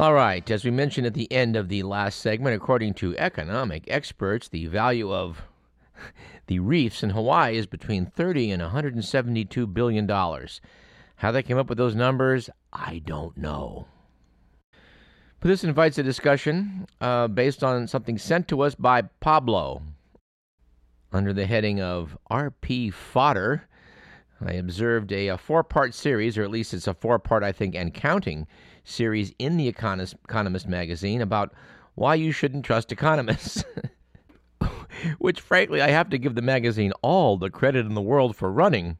All 0.00 0.14
right, 0.14 0.50
as 0.50 0.64
we 0.64 0.70
mentioned 0.70 1.06
at 1.06 1.12
the 1.12 1.30
end 1.30 1.56
of 1.56 1.68
the 1.68 1.82
last 1.82 2.20
segment, 2.20 2.56
according 2.56 2.94
to 2.94 3.14
economic 3.18 3.84
experts, 3.86 4.48
the 4.48 4.64
value 4.64 5.12
of 5.12 5.42
the 6.46 6.58
reefs 6.58 7.02
in 7.02 7.10
Hawaii 7.10 7.58
is 7.58 7.66
between 7.66 8.06
30 8.06 8.50
and 8.50 8.62
172 8.62 9.66
billion 9.66 10.06
dollars. 10.06 10.62
How 11.16 11.30
they 11.30 11.42
came 11.42 11.58
up 11.58 11.68
with 11.68 11.76
those 11.76 11.94
numbers, 11.94 12.48
I 12.72 13.02
don't 13.04 13.36
know. 13.36 13.88
But 14.72 15.48
this 15.48 15.64
invites 15.64 15.98
a 15.98 16.02
discussion 16.02 16.86
uh, 17.02 17.28
based 17.28 17.62
on 17.62 17.86
something 17.86 18.16
sent 18.16 18.48
to 18.48 18.62
us 18.62 18.74
by 18.74 19.02
Pablo 19.02 19.82
under 21.12 21.34
the 21.34 21.44
heading 21.44 21.82
of 21.82 22.16
RP 22.30 22.90
Fodder. 22.90 23.68
I 24.42 24.52
observed 24.52 25.12
a, 25.12 25.28
a 25.28 25.36
four 25.36 25.62
part 25.62 25.92
series, 25.92 26.38
or 26.38 26.42
at 26.42 26.50
least 26.50 26.72
it's 26.72 26.86
a 26.86 26.94
four 26.94 27.18
part, 27.18 27.42
I 27.42 27.52
think, 27.52 27.74
and 27.74 27.92
counting 27.92 28.46
series 28.84 29.32
in 29.38 29.56
the 29.56 29.68
Economist, 29.68 30.14
Economist 30.24 30.68
magazine 30.68 31.20
about 31.20 31.52
why 31.94 32.14
you 32.14 32.32
shouldn't 32.32 32.64
trust 32.64 32.92
economists. 32.92 33.64
Which, 35.18 35.40
frankly, 35.40 35.80
I 35.80 35.88
have 35.90 36.10
to 36.10 36.18
give 36.18 36.34
the 36.34 36.42
magazine 36.42 36.92
all 37.02 37.36
the 37.36 37.50
credit 37.50 37.86
in 37.86 37.94
the 37.94 38.02
world 38.02 38.36
for 38.36 38.52
running. 38.52 38.98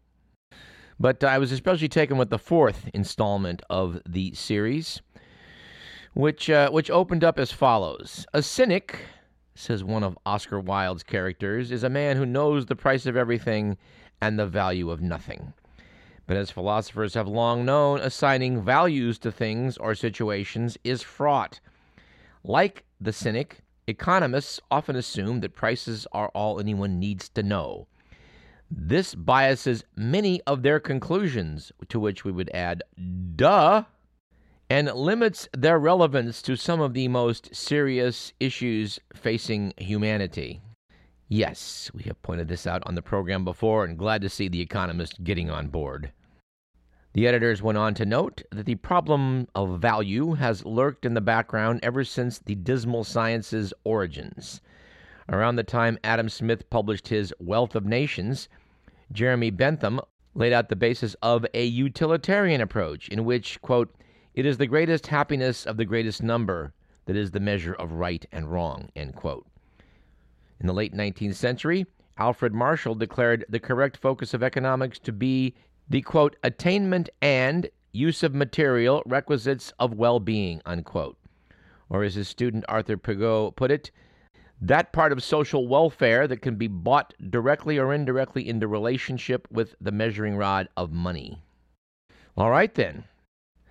But 0.98 1.25
I 1.25 1.39
was 1.39 1.53
especially 1.53 1.89
taken 1.89 2.19
with 2.19 2.30
the 2.30 2.39
fourth 2.39 2.89
installment 2.93 3.62
of 3.70 4.01
the 4.06 4.34
series, 4.34 5.00
which, 6.15 6.50
uh, 6.50 6.70
which 6.70 6.91
opened 6.91 7.25
up 7.25 7.39
as 7.39 7.53
follows 7.53 8.27
A 8.34 8.42
cynic, 8.42 8.98
says 9.55 9.83
one 9.83 10.03
of 10.03 10.19
Oscar 10.27 10.61
Wilde's 10.61 11.03
characters, 11.03 11.70
is 11.70 11.83
a 11.83 11.91
man 11.91 12.17
who 12.17 12.27
knows 12.27 12.67
the 12.67 12.77
price 12.77 13.06
of 13.06 13.17
everything 13.17 13.77
and 14.20 14.39
the 14.39 14.47
value 14.47 14.91
of 14.91 15.00
nothing. 15.00 15.53
But 16.31 16.36
as 16.36 16.53
philosophers 16.53 17.14
have 17.14 17.27
long 17.27 17.64
known, 17.64 17.98
assigning 17.98 18.62
values 18.62 19.19
to 19.19 19.33
things 19.33 19.77
or 19.77 19.97
situations 19.97 20.78
is 20.84 21.03
fraught. 21.03 21.59
Like 22.45 22.84
the 23.00 23.12
cynic, 23.12 23.62
economists 23.89 24.61
often 24.70 24.95
assume 24.95 25.41
that 25.41 25.56
prices 25.56 26.06
are 26.12 26.28
all 26.28 26.61
anyone 26.61 27.00
needs 27.00 27.28
to 27.31 27.42
know. 27.42 27.89
This 28.70 29.17
biases 29.17 29.83
many 29.97 30.41
of 30.47 30.62
their 30.62 30.78
conclusions, 30.78 31.72
to 31.89 31.98
which 31.98 32.25
we 32.25 32.31
would 32.31 32.50
add, 32.55 32.84
duh, 33.34 33.83
and 34.70 34.87
limits 34.94 35.48
their 35.53 35.81
relevance 35.81 36.42
to 36.42 36.55
some 36.55 36.81
of 36.81 36.94
the 36.94 37.09
most 37.09 37.53
serious 37.56 38.33
issues 38.39 39.00
facing 39.12 39.75
humanity. 39.78 40.61
Yes, 41.27 41.91
we 41.92 42.05
have 42.05 42.22
pointed 42.22 42.47
this 42.47 42.69
out 42.69 42.84
on 42.87 42.94
the 42.94 43.03
program 43.03 43.44
before, 43.44 43.84
and 43.84 43.98
glad 43.98 44.22
to 44.22 44.28
see 44.28 44.47
The 44.47 44.61
Economist 44.61 45.25
getting 45.25 45.50
on 45.50 45.67
board. 45.70 46.12
The 47.12 47.27
editors 47.27 47.61
went 47.61 47.77
on 47.77 47.94
to 47.94 48.06
note 48.06 48.42
that 48.53 48.66
the 48.66 48.77
problem 48.77 49.48
of 49.55 49.80
value 49.80 50.34
has 50.34 50.64
lurked 50.64 51.05
in 51.05 51.14
the 51.14 51.20
background 51.20 51.80
ever 51.83 52.05
since 52.05 52.39
the 52.39 52.55
dismal 52.55 53.03
science's 53.03 53.75
origins. 53.83 54.61
Around 55.28 55.56
the 55.56 55.64
time 55.64 55.98
Adam 56.05 56.28
Smith 56.28 56.70
published 56.70 57.08
his 57.08 57.34
Wealth 57.41 57.75
of 57.75 57.84
Nations, 57.84 58.48
Jeremy 59.11 59.50
Bentham 59.50 60.00
laid 60.34 60.53
out 60.53 60.69
the 60.69 60.77
basis 60.77 61.14
of 61.14 61.44
a 61.53 61.64
utilitarian 61.64 62.61
approach 62.61 63.08
in 63.08 63.25
which, 63.25 63.61
quote, 63.61 63.92
it 64.34 64.47
is 64.47 64.58
the 64.58 64.66
greatest 64.69 65.08
happiness 65.08 65.66
of 65.66 65.77
the 65.77 65.84
greatest 65.84 66.22
number 66.22 66.72
that 67.06 67.16
is 67.16 67.33
the 67.33 67.41
measure 67.41 67.75
of 67.75 67.92
right 67.92 68.25
and 68.31 68.53
wrong, 68.53 68.88
end 68.94 69.16
quote. 69.16 69.47
In 70.60 70.69
the 70.69 70.72
late 70.72 70.94
19th 70.94 71.34
century, 71.34 71.87
Alfred 72.19 72.54
Marshall 72.54 72.94
declared 72.94 73.44
the 73.48 73.59
correct 73.59 73.97
focus 73.97 74.32
of 74.32 74.44
economics 74.44 75.00
to 75.00 75.12
be 75.12 75.54
the 75.91 76.01
quote 76.03 76.37
attainment 76.45 77.11
and 77.21 77.69
use 77.93 78.23
of 78.23 78.33
material 78.33 79.03
requisites 79.05 79.73
of 79.81 79.93
well-being 79.93 80.62
unquote. 80.65 81.19
Or 81.89 82.05
as 82.05 82.15
his 82.15 82.28
student 82.28 82.65
arthur 82.69 82.97
Pigou 82.97 83.55
put 83.56 83.73
it 83.73 83.91
that 84.62 84.93
part 84.93 85.11
of 85.11 85.23
social 85.23 85.67
welfare 85.67 86.28
that 86.28 86.43
can 86.43 86.55
be 86.55 86.69
bought 86.69 87.15
directly 87.31 87.78
or 87.78 87.93
indirectly 87.93 88.49
into 88.49 88.69
relationship 88.69 89.49
with 89.51 89.75
the 89.81 89.91
measuring 89.91 90.37
rod 90.37 90.69
of 90.77 90.93
money. 90.93 91.43
All 92.37 92.51
right 92.51 92.72
then. 92.75 93.05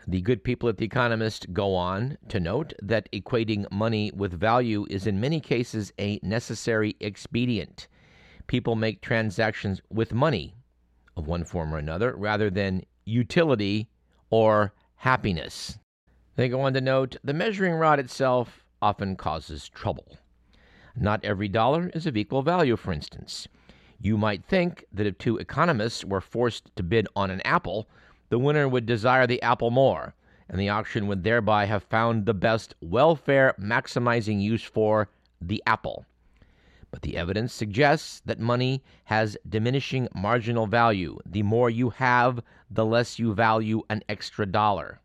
The 0.07 0.21
good 0.21 0.43
people 0.43 0.67
at 0.67 0.77
the 0.77 0.85
economist 0.85 1.53
go 1.53 1.75
on 1.75 2.17
to 2.29 2.39
note 2.39 2.73
that 2.81 3.09
equating 3.13 3.71
money 3.71 4.11
with 4.15 4.33
value 4.33 4.87
is 4.89 5.05
in 5.05 5.19
many 5.19 5.39
cases 5.39 5.93
a 5.99 6.19
necessary 6.23 6.95
expedient. 6.99 7.87
People 8.47 8.75
make 8.75 9.01
transactions 9.01 9.81
with 9.91 10.11
money 10.11 10.55
of 11.19 11.27
one 11.27 11.43
form 11.43 11.75
or 11.75 11.77
another 11.77 12.15
rather 12.15 12.49
than 12.49 12.83
utility 13.05 13.89
or 14.31 14.73
happiness. 14.95 15.77
They 16.35 16.49
go 16.49 16.61
on 16.61 16.73
to 16.73 16.81
note 16.81 17.17
the 17.23 17.33
measuring 17.33 17.75
rod 17.75 17.99
itself 17.99 18.63
often 18.81 19.17
causes 19.17 19.67
trouble. 19.69 20.17
Not 20.95 21.23
every 21.23 21.49
dollar 21.49 21.89
is 21.93 22.07
of 22.07 22.17
equal 22.17 22.41
value, 22.41 22.77
for 22.77 22.93
instance. 22.93 23.47
You 24.01 24.17
might 24.17 24.45
think 24.45 24.85
that 24.93 25.05
if 25.05 25.17
two 25.17 25.37
economists 25.37 26.05
were 26.05 26.21
forced 26.21 26.73
to 26.77 26.83
bid 26.83 27.07
on 27.15 27.29
an 27.29 27.41
apple, 27.41 27.89
the 28.29 28.39
winner 28.39 28.67
would 28.67 28.85
desire 28.85 29.27
the 29.27 29.41
apple 29.41 29.71
more, 29.71 30.15
and 30.47 30.59
the 30.59 30.69
auction 30.69 31.07
would 31.07 31.23
thereby 31.23 31.65
have 31.65 31.83
found 31.83 32.25
the 32.25 32.33
best 32.33 32.75
welfare 32.81 33.53
maximizing 33.59 34.41
use 34.41 34.63
for 34.63 35.09
the 35.41 35.61
apple 35.67 36.05
but 36.91 37.01
the 37.01 37.17
evidence 37.17 37.53
suggests 37.53 38.21
that 38.25 38.39
money 38.39 38.83
has 39.05 39.37
diminishing 39.47 40.07
marginal 40.15 40.67
value. 40.67 41.17
The 41.25 41.43
more 41.43 41.69
you 41.69 41.91
have, 41.91 42.41
the 42.69 42.85
less 42.85 43.19
you 43.19 43.33
value 43.33 43.83
an 43.89 44.03
extra 44.09 44.45
dollar. 44.45 44.99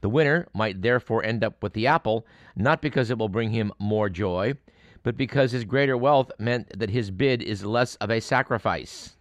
The 0.00 0.08
winner 0.10 0.46
might 0.52 0.82
therefore 0.82 1.24
end 1.24 1.42
up 1.42 1.62
with 1.62 1.72
the 1.72 1.86
apple, 1.86 2.26
not 2.54 2.82
because 2.82 3.10
it 3.10 3.18
will 3.18 3.30
bring 3.30 3.50
him 3.50 3.72
more 3.78 4.10
joy, 4.10 4.54
but 5.02 5.16
because 5.16 5.52
his 5.52 5.64
greater 5.64 5.96
wealth 5.96 6.30
meant 6.38 6.78
that 6.78 6.90
his 6.90 7.10
bid 7.10 7.42
is 7.42 7.64
less 7.64 7.96
of 7.96 8.10
a 8.10 8.20
sacrifice. 8.20 9.16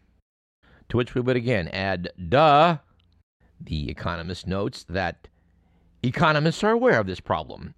To 0.90 0.98
which 0.98 1.16
we 1.16 1.22
would 1.22 1.38
again 1.38 1.70
add, 1.70 2.10
duh. 2.30 2.80
The 3.62 3.90
economist 3.90 4.46
notes 4.46 4.84
that 4.90 5.30
economists 6.02 6.64
are 6.64 6.72
aware 6.72 7.00
of 7.00 7.08
this 7.08 7.22
problem 7.22 7.76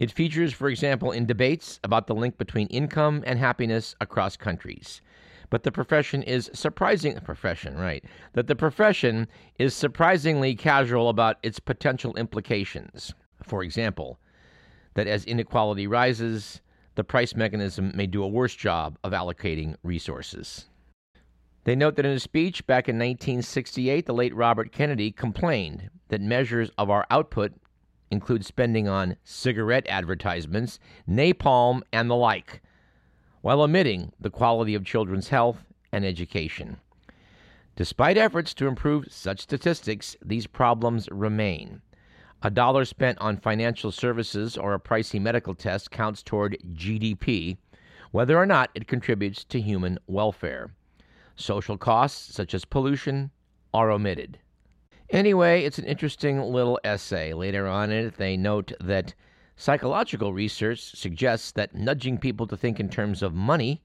it 0.00 0.10
features, 0.10 0.52
for 0.54 0.68
example, 0.68 1.12
in 1.12 1.26
debates 1.26 1.78
about 1.84 2.06
the 2.06 2.14
link 2.14 2.38
between 2.38 2.66
income 2.68 3.22
and 3.26 3.38
happiness 3.38 3.94
across 4.00 4.34
countries. 4.34 5.02
But 5.50 5.62
the 5.62 5.70
profession 5.70 6.22
is 6.22 6.50
surprising 6.54 7.20
profession, 7.20 7.76
right? 7.76 8.02
That 8.32 8.46
the 8.46 8.56
profession 8.56 9.28
is 9.58 9.74
surprisingly 9.74 10.54
casual 10.54 11.10
about 11.10 11.36
its 11.42 11.60
potential 11.60 12.16
implications. 12.16 13.12
For 13.42 13.62
example, 13.62 14.18
that 14.94 15.06
as 15.06 15.26
inequality 15.26 15.86
rises, 15.86 16.62
the 16.94 17.04
price 17.04 17.36
mechanism 17.36 17.92
may 17.94 18.06
do 18.06 18.22
a 18.22 18.28
worse 18.28 18.54
job 18.54 18.98
of 19.04 19.12
allocating 19.12 19.74
resources. 19.82 20.66
They 21.64 21.76
note 21.76 21.96
that 21.96 22.06
in 22.06 22.12
a 22.12 22.20
speech 22.20 22.66
back 22.66 22.88
in 22.88 22.96
1968, 22.96 24.06
the 24.06 24.14
late 24.14 24.34
Robert 24.34 24.72
Kennedy 24.72 25.12
complained 25.12 25.90
that 26.08 26.22
measures 26.22 26.70
of 26.78 26.88
our 26.88 27.06
output 27.10 27.52
include 28.10 28.44
spending 28.44 28.88
on 28.88 29.16
cigarette 29.24 29.86
advertisements, 29.88 30.78
napalm, 31.08 31.82
and 31.92 32.10
the 32.10 32.16
like, 32.16 32.60
while 33.40 33.60
omitting 33.60 34.12
the 34.20 34.30
quality 34.30 34.74
of 34.74 34.84
children's 34.84 35.28
health 35.28 35.64
and 35.92 36.04
education. 36.04 36.76
Despite 37.76 38.18
efforts 38.18 38.52
to 38.54 38.66
improve 38.66 39.06
such 39.10 39.40
statistics, 39.40 40.16
these 40.22 40.46
problems 40.46 41.08
remain. 41.10 41.80
A 42.42 42.50
dollar 42.50 42.84
spent 42.84 43.18
on 43.20 43.36
financial 43.36 43.92
services 43.92 44.56
or 44.56 44.74
a 44.74 44.80
pricey 44.80 45.20
medical 45.20 45.54
test 45.54 45.90
counts 45.90 46.22
toward 46.22 46.58
GDP, 46.74 47.58
whether 48.10 48.36
or 48.36 48.46
not 48.46 48.70
it 48.74 48.88
contributes 48.88 49.44
to 49.44 49.60
human 49.60 49.98
welfare. 50.06 50.74
Social 51.36 51.78
costs, 51.78 52.34
such 52.34 52.54
as 52.54 52.64
pollution, 52.64 53.30
are 53.72 53.90
omitted. 53.90 54.38
Anyway, 55.12 55.64
it's 55.64 55.78
an 55.78 55.84
interesting 55.86 56.40
little 56.40 56.78
essay. 56.84 57.32
Later 57.32 57.66
on 57.66 57.90
in 57.90 58.06
it, 58.06 58.16
they 58.16 58.36
note 58.36 58.72
that 58.80 59.12
psychological 59.56 60.32
research 60.32 60.78
suggests 60.80 61.50
that 61.50 61.74
nudging 61.74 62.16
people 62.16 62.46
to 62.46 62.56
think 62.56 62.78
in 62.78 62.88
terms 62.88 63.20
of 63.20 63.34
money 63.34 63.82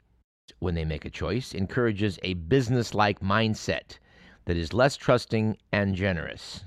when 0.60 0.76
they 0.76 0.86
make 0.86 1.04
a 1.04 1.10
choice 1.10 1.56
encourages 1.56 2.20
a 2.22 2.36
business 2.36 2.94
like 2.94 3.22
mindset 3.22 3.98
that 4.46 4.56
is 4.56 4.72
less 4.72 4.96
trusting 4.96 5.58
and 5.72 5.96
generous. 5.96 6.64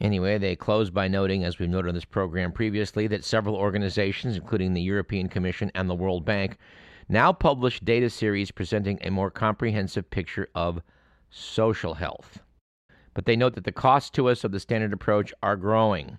Anyway, 0.00 0.36
they 0.36 0.56
close 0.56 0.90
by 0.90 1.06
noting, 1.06 1.44
as 1.44 1.60
we've 1.60 1.68
noted 1.68 1.90
on 1.90 1.94
this 1.94 2.04
program 2.04 2.50
previously, 2.50 3.06
that 3.06 3.24
several 3.24 3.54
organizations, 3.54 4.34
including 4.34 4.74
the 4.74 4.82
European 4.82 5.28
Commission 5.28 5.70
and 5.76 5.88
the 5.88 5.94
World 5.94 6.24
Bank, 6.24 6.58
now 7.08 7.32
publish 7.32 7.78
data 7.78 8.10
series 8.10 8.50
presenting 8.50 8.98
a 9.02 9.10
more 9.10 9.30
comprehensive 9.30 10.10
picture 10.10 10.48
of 10.56 10.82
social 11.30 11.94
health 11.94 12.40
but 13.16 13.24
they 13.24 13.34
note 13.34 13.54
that 13.54 13.64
the 13.64 13.72
costs 13.72 14.10
to 14.10 14.28
us 14.28 14.44
of 14.44 14.52
the 14.52 14.60
standard 14.60 14.92
approach 14.92 15.32
are 15.42 15.56
growing. 15.56 16.18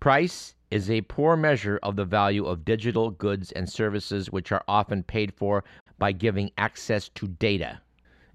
Price 0.00 0.54
is 0.70 0.90
a 0.90 1.02
poor 1.02 1.36
measure 1.36 1.78
of 1.82 1.96
the 1.96 2.04
value 2.06 2.46
of 2.46 2.64
digital 2.64 3.10
goods 3.10 3.52
and 3.52 3.68
services, 3.68 4.30
which 4.30 4.50
are 4.50 4.64
often 4.66 5.02
paid 5.02 5.34
for 5.34 5.62
by 5.98 6.12
giving 6.12 6.50
access 6.56 7.10
to 7.10 7.28
data. 7.28 7.78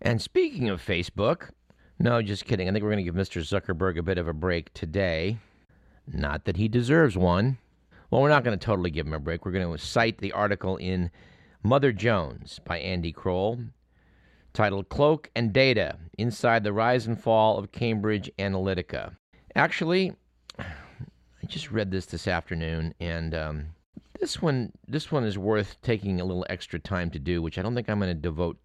And 0.03 0.21
speaking 0.21 0.69
of 0.69 0.85
Facebook, 0.85 1.49
no, 1.97 2.21
just 2.21 2.45
kidding. 2.45 2.69
I 2.69 2.71
think 2.71 2.83
we're 2.83 2.91
going 2.91 3.03
to 3.03 3.11
give 3.11 3.15
Mr. 3.15 3.41
Zuckerberg 3.41 3.97
a 3.97 4.03
bit 4.03 4.19
of 4.19 4.27
a 4.27 4.33
break 4.33 4.71
today. 4.75 5.39
Not 6.05 6.45
that 6.45 6.57
he 6.57 6.67
deserves 6.67 7.17
one. 7.17 7.57
Well, 8.11 8.21
we're 8.21 8.29
not 8.29 8.43
going 8.43 8.57
to 8.57 8.63
totally 8.63 8.91
give 8.91 9.07
him 9.07 9.13
a 9.13 9.19
break. 9.19 9.43
We're 9.45 9.51
going 9.51 9.75
to 9.75 9.83
cite 9.83 10.19
the 10.19 10.33
article 10.33 10.77
in 10.77 11.09
Mother 11.63 11.91
Jones 11.91 12.59
by 12.65 12.77
Andy 12.77 13.11
Kroll, 13.11 13.61
titled 14.55 14.89
Cloak 14.89 15.29
and 15.35 15.53
Data 15.53 15.97
Inside 16.17 16.63
the 16.63 16.73
Rise 16.73 17.05
and 17.05 17.21
Fall 17.21 17.57
of 17.57 17.71
Cambridge 17.71 18.31
Analytica. 18.39 19.15
Actually, 19.53 20.13
I 20.59 20.65
just 21.45 21.71
read 21.71 21.91
this 21.91 22.07
this 22.07 22.27
afternoon, 22.27 22.95
and 22.99 23.35
um, 23.35 23.65
this 24.19 24.41
one 24.41 24.71
this 24.87 25.11
one 25.11 25.25
is 25.25 25.37
worth 25.37 25.79
taking 25.83 26.19
a 26.19 26.25
little 26.25 26.45
extra 26.49 26.79
time 26.79 27.11
to 27.11 27.19
do, 27.19 27.41
which 27.41 27.57
I 27.59 27.61
don't 27.61 27.75
think 27.75 27.89
I'm 27.89 27.99
going 27.99 28.15
to 28.15 28.19
devote 28.19 28.57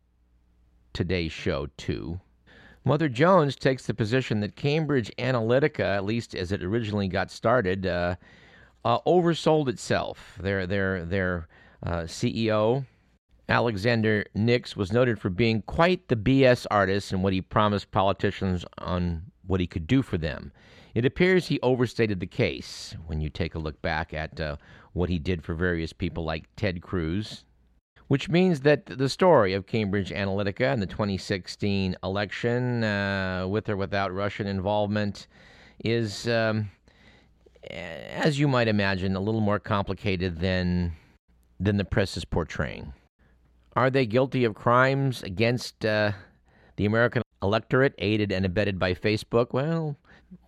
today's 0.92 1.32
show 1.32 1.66
to. 1.78 2.20
Mother 2.84 3.08
Jones 3.08 3.56
takes 3.56 3.86
the 3.86 3.92
position 3.92 4.40
that 4.40 4.56
Cambridge 4.56 5.12
Analytica, 5.18 5.80
at 5.80 6.04
least 6.04 6.34
as 6.34 6.52
it 6.52 6.62
originally 6.62 7.08
got 7.08 7.30
started, 7.30 7.84
uh, 7.86 8.14
uh, 8.84 9.00
oversold 9.00 9.68
itself. 9.68 10.38
Their 10.40 10.66
their 10.66 11.04
their 11.04 11.48
uh, 11.82 12.02
CEO 12.02 12.86
Alexander 13.50 14.24
Nix 14.32 14.76
was 14.76 14.92
noted 14.92 15.18
for 15.18 15.28
being 15.28 15.62
quite 15.62 16.06
the 16.06 16.14
BS 16.14 16.66
artist 16.70 17.10
and 17.10 17.24
what 17.24 17.32
he 17.32 17.40
promised 17.40 17.90
politicians 17.90 18.64
on 18.78 19.22
what 19.44 19.58
he 19.58 19.66
could 19.66 19.88
do 19.88 20.02
for 20.02 20.16
them. 20.16 20.52
It 20.94 21.04
appears 21.04 21.48
he 21.48 21.58
overstated 21.60 22.20
the 22.20 22.26
case 22.26 22.94
when 23.06 23.20
you 23.20 23.28
take 23.28 23.56
a 23.56 23.58
look 23.58 23.82
back 23.82 24.14
at 24.14 24.40
uh, 24.40 24.56
what 24.92 25.08
he 25.08 25.18
did 25.18 25.42
for 25.42 25.54
various 25.54 25.92
people 25.92 26.24
like 26.24 26.44
Ted 26.54 26.80
Cruz, 26.80 27.44
which 28.06 28.28
means 28.28 28.60
that 28.60 28.86
the 28.86 29.08
story 29.08 29.52
of 29.52 29.66
Cambridge 29.66 30.10
Analytica 30.10 30.72
and 30.72 30.80
the 30.80 30.86
2016 30.86 31.96
election, 32.04 32.84
uh, 32.84 33.46
with 33.48 33.68
or 33.68 33.76
without 33.76 34.14
Russian 34.14 34.46
involvement, 34.46 35.26
is, 35.84 36.28
um, 36.28 36.70
as 37.68 38.38
you 38.38 38.46
might 38.46 38.68
imagine, 38.68 39.16
a 39.16 39.20
little 39.20 39.40
more 39.40 39.58
complicated 39.58 40.38
than 40.38 40.92
than 41.58 41.76
the 41.76 41.84
press 41.84 42.16
is 42.16 42.24
portraying. 42.24 42.92
Are 43.76 43.90
they 43.90 44.04
guilty 44.04 44.44
of 44.44 44.54
crimes 44.54 45.22
against 45.22 45.84
uh, 45.84 46.12
the 46.76 46.86
American 46.86 47.22
electorate, 47.40 47.94
aided 47.98 48.32
and 48.32 48.44
abetted 48.44 48.78
by 48.78 48.94
Facebook? 48.94 49.52
Well, 49.52 49.96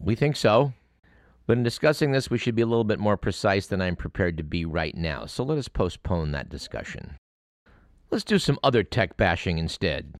we 0.00 0.14
think 0.14 0.36
so. 0.36 0.72
But 1.46 1.56
in 1.58 1.62
discussing 1.62 2.12
this, 2.12 2.30
we 2.30 2.38
should 2.38 2.54
be 2.54 2.62
a 2.62 2.66
little 2.66 2.84
bit 2.84 2.98
more 2.98 3.16
precise 3.16 3.66
than 3.66 3.80
I'm 3.80 3.96
prepared 3.96 4.36
to 4.38 4.42
be 4.42 4.64
right 4.64 4.96
now. 4.96 5.26
So 5.26 5.44
let 5.44 5.58
us 5.58 5.68
postpone 5.68 6.32
that 6.32 6.48
discussion. 6.48 7.16
Let's 8.10 8.24
do 8.24 8.38
some 8.38 8.58
other 8.62 8.82
tech 8.82 9.16
bashing 9.16 9.58
instead. 9.58 10.14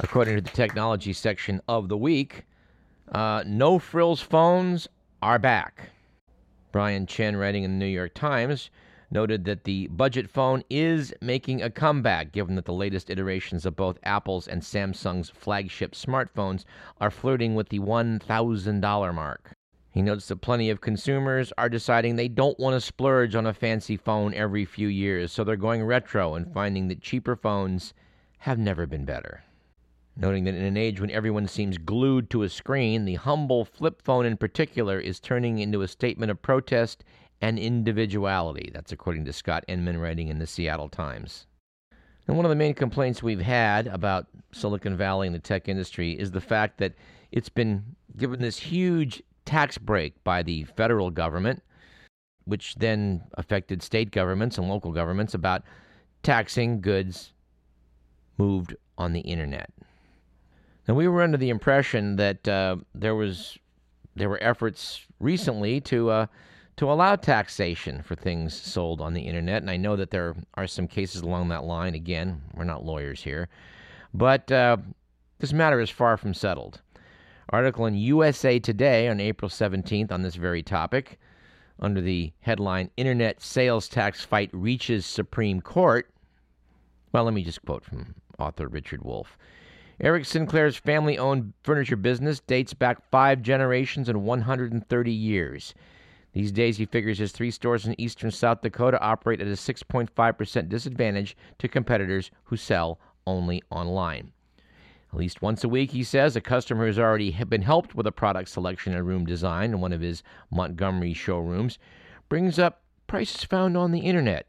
According 0.00 0.36
to 0.36 0.42
the 0.42 0.50
technology 0.50 1.12
section 1.14 1.60
of 1.68 1.88
the 1.88 1.96
week, 1.96 2.44
uh, 3.12 3.44
no 3.46 3.78
frills 3.78 4.20
phones 4.20 4.88
are 5.22 5.38
back. 5.38 5.90
Brian 6.70 7.06
Chen, 7.06 7.36
writing 7.36 7.64
in 7.64 7.78
the 7.78 7.84
New 7.84 7.90
York 7.90 8.12
Times, 8.14 8.70
noted 9.10 9.44
that 9.44 9.64
the 9.64 9.86
budget 9.88 10.30
phone 10.30 10.62
is 10.68 11.14
making 11.20 11.62
a 11.62 11.70
comeback, 11.70 12.32
given 12.32 12.54
that 12.56 12.64
the 12.64 12.72
latest 12.72 13.10
iterations 13.10 13.64
of 13.64 13.76
both 13.76 13.98
Apple's 14.02 14.48
and 14.48 14.62
Samsung's 14.62 15.30
flagship 15.30 15.92
smartphones 15.92 16.64
are 17.00 17.10
flirting 17.10 17.54
with 17.54 17.68
the 17.68 17.78
$1,000 17.78 19.14
mark. 19.14 19.52
He 19.90 20.02
notes 20.02 20.28
that 20.28 20.42
plenty 20.42 20.68
of 20.68 20.82
consumers 20.82 21.52
are 21.56 21.70
deciding 21.70 22.16
they 22.16 22.28
don't 22.28 22.58
want 22.58 22.74
to 22.74 22.80
splurge 22.80 23.34
on 23.34 23.46
a 23.46 23.54
fancy 23.54 23.96
phone 23.96 24.34
every 24.34 24.64
few 24.66 24.88
years, 24.88 25.32
so 25.32 25.42
they're 25.42 25.56
going 25.56 25.82
retro 25.82 26.34
and 26.34 26.52
finding 26.52 26.88
that 26.88 27.00
cheaper 27.00 27.34
phones 27.34 27.94
have 28.40 28.58
never 28.58 28.86
been 28.86 29.06
better. 29.06 29.42
Noting 30.18 30.44
that 30.44 30.54
in 30.54 30.64
an 30.64 30.76
age 30.76 31.00
when 31.00 31.10
everyone 31.10 31.46
seems 31.46 31.78
glued 31.78 32.30
to 32.30 32.42
a 32.42 32.48
screen, 32.48 33.04
the 33.04 33.14
humble 33.14 33.64
flip 33.64 34.00
phone 34.02 34.24
in 34.24 34.36
particular 34.36 34.98
is 34.98 35.20
turning 35.20 35.58
into 35.58 35.82
a 35.82 35.88
statement 35.88 36.30
of 36.30 36.40
protest 36.42 37.04
and 37.40 37.58
individuality. 37.58 38.70
That's 38.72 38.92
according 38.92 39.24
to 39.26 39.32
Scott 39.32 39.64
Inman, 39.68 39.98
writing 39.98 40.28
in 40.28 40.38
the 40.38 40.46
Seattle 40.46 40.88
Times. 40.88 41.46
And 42.26 42.36
one 42.36 42.44
of 42.44 42.50
the 42.50 42.56
main 42.56 42.74
complaints 42.74 43.22
we've 43.22 43.40
had 43.40 43.86
about 43.86 44.26
Silicon 44.52 44.96
Valley 44.96 45.26
and 45.26 45.34
the 45.34 45.40
tech 45.40 45.68
industry 45.68 46.12
is 46.12 46.30
the 46.30 46.40
fact 46.40 46.78
that 46.78 46.94
it's 47.30 47.48
been 47.48 47.84
given 48.16 48.40
this 48.40 48.58
huge 48.58 49.22
tax 49.44 49.78
break 49.78 50.22
by 50.24 50.42
the 50.42 50.64
federal 50.64 51.10
government, 51.10 51.62
which 52.44 52.74
then 52.76 53.22
affected 53.34 53.82
state 53.82 54.10
governments 54.10 54.58
and 54.58 54.68
local 54.68 54.92
governments 54.92 55.34
about 55.34 55.62
taxing 56.22 56.80
goods 56.80 57.32
moved 58.38 58.74
on 58.98 59.12
the 59.12 59.20
internet. 59.20 59.70
And 60.88 60.96
we 60.96 61.08
were 61.08 61.22
under 61.22 61.36
the 61.36 61.50
impression 61.50 62.16
that 62.16 62.46
uh, 62.46 62.76
there 62.94 63.14
was 63.14 63.58
there 64.14 64.28
were 64.28 64.42
efforts 64.42 65.04
recently 65.20 65.80
to 65.82 66.10
uh, 66.10 66.26
to 66.76 66.90
allow 66.90 67.16
taxation 67.16 68.02
for 68.02 68.14
things 68.14 68.54
sold 68.54 69.00
on 69.00 69.14
the 69.14 69.22
internet, 69.22 69.62
and 69.62 69.70
I 69.70 69.76
know 69.76 69.96
that 69.96 70.10
there 70.10 70.34
are 70.54 70.66
some 70.66 70.86
cases 70.86 71.22
along 71.22 71.48
that 71.48 71.64
line. 71.64 71.94
Again, 71.94 72.42
we're 72.54 72.64
not 72.64 72.84
lawyers 72.84 73.22
here, 73.22 73.48
but 74.12 74.50
uh, 74.52 74.76
this 75.38 75.52
matter 75.52 75.80
is 75.80 75.90
far 75.90 76.16
from 76.16 76.34
settled. 76.34 76.82
Article 77.50 77.86
in 77.86 77.94
USA 77.94 78.58
Today 78.58 79.08
on 79.08 79.20
April 79.20 79.48
17th 79.48 80.10
on 80.12 80.22
this 80.22 80.34
very 80.34 80.62
topic, 80.62 81.18
under 81.78 82.00
the 82.00 82.32
headline 82.40 82.90
Internet 82.96 83.40
Sales 83.40 83.88
Tax 83.88 84.24
Fight 84.24 84.50
Reaches 84.52 85.06
Supreme 85.06 85.60
Court. 85.60 86.10
Well, 87.12 87.24
let 87.24 87.34
me 87.34 87.44
just 87.44 87.64
quote 87.64 87.84
from 87.84 88.14
author 88.38 88.68
Richard 88.68 89.04
Wolf. 89.04 89.38
Eric 90.00 90.26
Sinclair's 90.26 90.76
family 90.76 91.16
owned 91.16 91.54
furniture 91.62 91.96
business 91.96 92.40
dates 92.40 92.74
back 92.74 93.02
five 93.10 93.40
generations 93.40 94.08
and 94.10 94.24
130 94.24 95.10
years. 95.12 95.74
These 96.36 96.52
days, 96.52 96.76
he 96.76 96.84
figures 96.84 97.16
his 97.16 97.32
three 97.32 97.50
stores 97.50 97.86
in 97.86 97.98
eastern 97.98 98.30
South 98.30 98.60
Dakota 98.60 99.00
operate 99.00 99.40
at 99.40 99.46
a 99.46 99.52
6.5% 99.52 100.68
disadvantage 100.68 101.34
to 101.56 101.66
competitors 101.66 102.30
who 102.44 102.58
sell 102.58 103.00
only 103.26 103.62
online. 103.70 104.32
At 105.10 105.18
least 105.18 105.40
once 105.40 105.64
a 105.64 105.68
week, 105.70 105.92
he 105.92 106.04
says, 106.04 106.36
a 106.36 106.42
customer 106.42 106.88
has 106.88 106.98
already 106.98 107.32
been 107.44 107.62
helped 107.62 107.94
with 107.94 108.06
a 108.06 108.12
product 108.12 108.50
selection 108.50 108.94
and 108.94 109.06
room 109.06 109.24
design 109.24 109.70
in 109.70 109.80
one 109.80 109.94
of 109.94 110.02
his 110.02 110.22
Montgomery 110.50 111.14
showrooms 111.14 111.78
brings 112.28 112.58
up 112.58 112.82
prices 113.06 113.42
found 113.44 113.74
on 113.74 113.90
the 113.90 114.00
internet, 114.00 114.46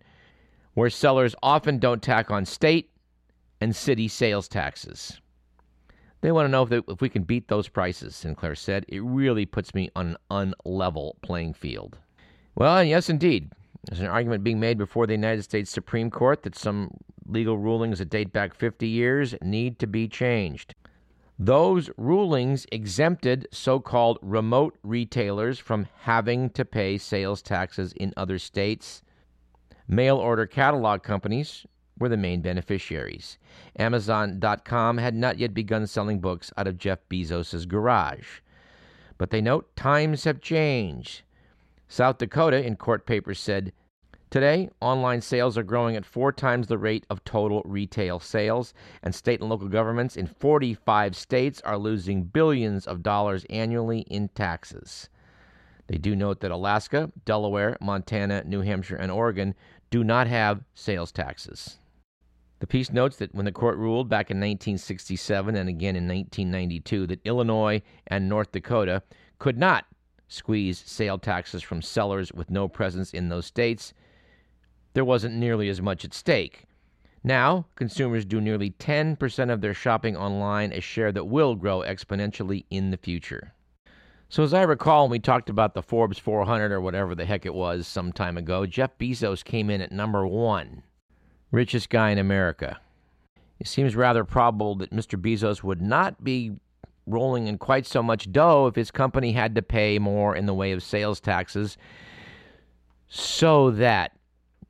where 0.73 0.89
sellers 0.89 1.35
often 1.41 1.79
don't 1.79 2.03
tack 2.03 2.29
on 2.29 2.43
state 2.43 2.91
and 3.61 3.73
city 3.73 4.09
sales 4.09 4.49
taxes. 4.49 5.21
They 6.21 6.31
want 6.31 6.45
to 6.45 6.51
know 6.51 6.63
if, 6.63 6.69
they, 6.69 6.81
if 6.87 7.01
we 7.01 7.09
can 7.09 7.23
beat 7.23 7.47
those 7.47 7.67
prices, 7.69 8.15
Sinclair 8.15 8.55
said. 8.55 8.85
It 8.87 9.03
really 9.03 9.45
puts 9.45 9.73
me 9.75 9.89
on 9.95 10.17
an 10.29 10.55
unlevel 10.65 11.13
playing 11.21 11.53
field. 11.53 11.97
Well, 12.55 12.83
yes, 12.83 13.09
indeed. 13.09 13.51
There's 13.85 14.01
an 14.01 14.07
argument 14.07 14.43
being 14.43 14.59
made 14.59 14.77
before 14.77 15.05
the 15.05 15.13
United 15.13 15.43
States 15.43 15.69
Supreme 15.71 16.09
Court 16.09 16.43
that 16.43 16.55
some 16.55 16.91
legal 17.27 17.57
rulings 17.57 17.99
that 17.99 18.09
date 18.09 18.33
back 18.33 18.55
50 18.55 18.87
years 18.87 19.35
need 19.41 19.79
to 19.79 19.87
be 19.87 20.07
changed. 20.07 20.73
Those 21.39 21.91
rulings 21.97 22.65
exempted 22.71 23.47
so 23.51 23.79
called 23.79 24.17
remote 24.23 24.75
retailers 24.81 25.59
from 25.59 25.87
having 25.99 26.49
to 26.51 26.65
pay 26.65 26.97
sales 26.97 27.43
taxes 27.43 27.93
in 27.93 28.11
other 28.17 28.39
states. 28.39 29.03
Mail 29.87 30.17
order 30.17 30.47
catalog 30.47 31.03
companies 31.03 31.65
were 31.99 32.09
the 32.09 32.17
main 32.17 32.41
beneficiaries. 32.41 33.37
Amazon.com 33.77 34.97
had 34.97 35.15
not 35.15 35.37
yet 35.37 35.53
begun 35.53 35.87
selling 35.87 36.19
books 36.19 36.51
out 36.57 36.67
of 36.67 36.77
Jeff 36.77 36.99
Bezos' 37.09 37.67
garage. 37.67 38.39
But 39.17 39.31
they 39.31 39.41
note 39.41 39.75
times 39.75 40.23
have 40.25 40.41
changed. 40.41 41.23
South 41.87 42.17
Dakota, 42.17 42.63
in 42.63 42.75
court 42.75 43.05
papers, 43.05 43.39
said 43.39 43.73
Today, 44.29 44.69
online 44.81 45.21
sales 45.21 45.57
are 45.57 45.63
growing 45.63 45.95
at 45.95 46.05
four 46.05 46.33
times 46.33 46.67
the 46.67 46.77
rate 46.77 47.05
of 47.09 47.23
total 47.23 47.61
retail 47.63 48.19
sales, 48.19 48.73
and 49.01 49.15
state 49.15 49.39
and 49.39 49.49
local 49.49 49.69
governments 49.69 50.17
in 50.17 50.27
45 50.27 51.15
states 51.15 51.61
are 51.61 51.77
losing 51.77 52.23
billions 52.23 52.85
of 52.85 53.01
dollars 53.01 53.45
annually 53.49 54.01
in 54.01 54.27
taxes. 54.27 55.07
They 55.87 55.97
do 55.97 56.13
note 56.13 56.41
that 56.41 56.51
Alaska, 56.51 57.09
Delaware, 57.23 57.77
Montana, 57.79 58.43
New 58.43 58.59
Hampshire, 58.61 58.97
and 58.97 59.09
Oregon 59.09 59.55
do 59.89 60.03
not 60.03 60.27
have 60.27 60.65
sales 60.75 61.13
taxes. 61.13 61.79
The 62.59 62.67
piece 62.67 62.91
notes 62.91 63.17
that 63.17 63.35
when 63.35 63.45
the 63.45 63.51
court 63.51 63.77
ruled 63.77 64.09
back 64.09 64.31
in 64.31 64.37
1967 64.37 65.55
and 65.55 65.69
again 65.69 65.95
in 65.95 66.07
1992 66.07 67.07
that 67.07 67.21
Illinois 67.23 67.83
and 68.07 68.27
North 68.27 68.51
Dakota 68.51 69.03
could 69.37 69.57
not 69.57 69.85
squeeze 70.27 70.79
sale 70.79 71.19
taxes 71.19 71.61
from 71.61 71.81
sellers 71.81 72.33
with 72.33 72.49
no 72.49 72.67
presence 72.67 73.13
in 73.13 73.29
those 73.29 73.45
states, 73.45 73.93
there 74.93 75.05
wasn't 75.05 75.35
nearly 75.35 75.69
as 75.69 75.81
much 75.81 76.03
at 76.03 76.13
stake. 76.13 76.63
Now, 77.23 77.67
consumers 77.75 78.25
do 78.25 78.41
nearly 78.41 78.71
10% 78.71 79.51
of 79.51 79.61
their 79.61 79.73
shopping 79.73 80.15
online, 80.15 80.71
a 80.71 80.81
share 80.81 81.11
that 81.11 81.25
will 81.25 81.55
grow 81.55 81.81
exponentially 81.81 82.65
in 82.69 82.89
the 82.89 82.97
future. 82.97 83.53
So, 84.29 84.43
as 84.43 84.53
I 84.53 84.63
recall, 84.63 85.03
when 85.03 85.11
we 85.11 85.19
talked 85.19 85.49
about 85.49 85.73
the 85.73 85.83
Forbes 85.83 86.19
400 86.19 86.71
or 86.71 86.81
whatever 86.81 87.15
the 87.15 87.25
heck 87.25 87.45
it 87.45 87.53
was 87.53 87.87
some 87.87 88.11
time 88.11 88.37
ago, 88.37 88.65
Jeff 88.65 88.97
Bezos 88.97 89.43
came 89.43 89.69
in 89.69 89.81
at 89.81 89.91
number 89.91 90.25
one, 90.25 90.83
richest 91.51 91.89
guy 91.89 92.11
in 92.11 92.17
America. 92.17 92.79
It 93.59 93.67
seems 93.67 93.95
rather 93.95 94.23
probable 94.23 94.75
that 94.75 94.91
Mr. 94.91 95.19
Bezos 95.19 95.63
would 95.63 95.81
not 95.81 96.23
be 96.23 96.51
rolling 97.05 97.47
in 97.47 97.57
quite 97.57 97.85
so 97.85 98.03
much 98.03 98.31
dough 98.31 98.67
if 98.67 98.75
his 98.75 98.91
company 98.91 99.31
had 99.31 99.55
to 99.55 99.61
pay 99.61 99.97
more 99.97 100.35
in 100.35 100.45
the 100.45 100.53
way 100.53 100.71
of 100.71 100.83
sales 100.83 101.19
taxes 101.19 101.77
so 103.07 103.71
that 103.71 104.11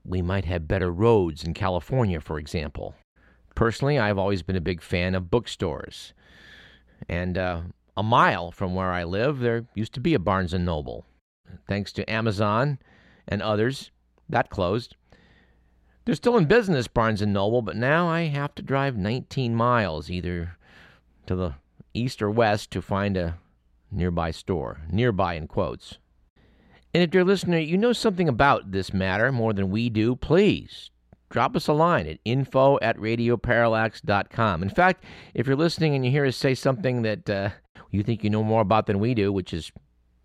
we 0.06 0.22
might 0.22 0.46
have 0.46 0.68
better 0.68 0.92
roads 0.92 1.44
in 1.44 1.54
California, 1.54 2.22
for 2.22 2.40
example. 2.40 2.96
Personally, 3.56 3.98
I've 3.98 4.20
always 4.20 4.44
been 4.44 4.56
a 4.56 4.62
big 4.62 4.82
fan 4.82 5.16
of 5.16 5.32
bookstores. 5.32 6.14
And 7.10 7.38
uh, 7.38 7.62
a 7.98 8.04
mile 8.04 8.52
from 8.52 8.76
where 8.76 8.92
I 8.92 9.04
live, 9.04 9.40
there 9.40 9.66
used 9.74 9.94
to 9.94 10.00
be 10.00 10.14
a 10.14 10.20
Barnes 10.20 10.54
and 10.54 10.66
Noble. 10.66 11.06
Thanks 11.68 11.92
to 11.94 12.10
Amazon 12.10 12.80
and 13.28 13.42
others, 13.42 13.92
that 14.30 14.50
closed. 14.50 14.96
They're 16.08 16.16
still 16.16 16.38
in 16.38 16.46
business, 16.46 16.88
Barnes 16.88 17.22
and 17.22 17.34
Noble, 17.34 17.62
but 17.62 17.76
now 17.76 18.08
I 18.08 18.28
have 18.28 18.56
to 18.56 18.62
drive 18.62 18.96
19 18.96 19.54
miles 19.54 20.10
either 20.10 20.56
to 21.26 21.36
the 21.36 21.56
east 21.94 22.22
or 22.22 22.32
west 22.32 22.72
to 22.72 22.82
find 22.82 23.18
a 23.18 23.38
nearby 23.92 24.32
store. 24.32 24.80
Nearby 24.90 25.34
in 25.34 25.48
quotes. 25.48 25.98
And 26.94 27.04
if 27.04 27.14
you're 27.14 27.24
a 27.24 27.26
listener, 27.26 27.58
you 27.58 27.78
know 27.78 27.92
something 27.92 28.30
about 28.30 28.72
this 28.72 28.94
matter 28.94 29.34
more 29.34 29.52
than 29.52 29.70
we 29.70 29.90
do, 29.90 30.16
please 30.16 30.92
drop 31.30 31.58
us 31.58 31.68
a 31.68 31.74
line 31.74 32.08
at 32.08 32.20
info 32.24 32.80
at 32.82 32.96
radioparallax.com. 32.96 34.64
In 34.64 34.70
fact, 34.70 35.04
if 35.34 35.46
you're 35.46 35.58
listening 35.58 35.94
and 35.94 36.06
you 36.06 36.12
hear 36.12 36.26
us 36.26 36.38
say 36.38 36.56
something 36.56 37.02
that 37.02 37.30
uh, 37.30 37.50
you 37.92 38.02
think 38.02 38.24
you 38.24 38.30
know 38.30 38.46
more 38.46 38.62
about 38.62 38.86
than 38.86 39.00
we 39.00 39.14
do, 39.14 39.34
which 39.34 39.54
is 39.54 39.74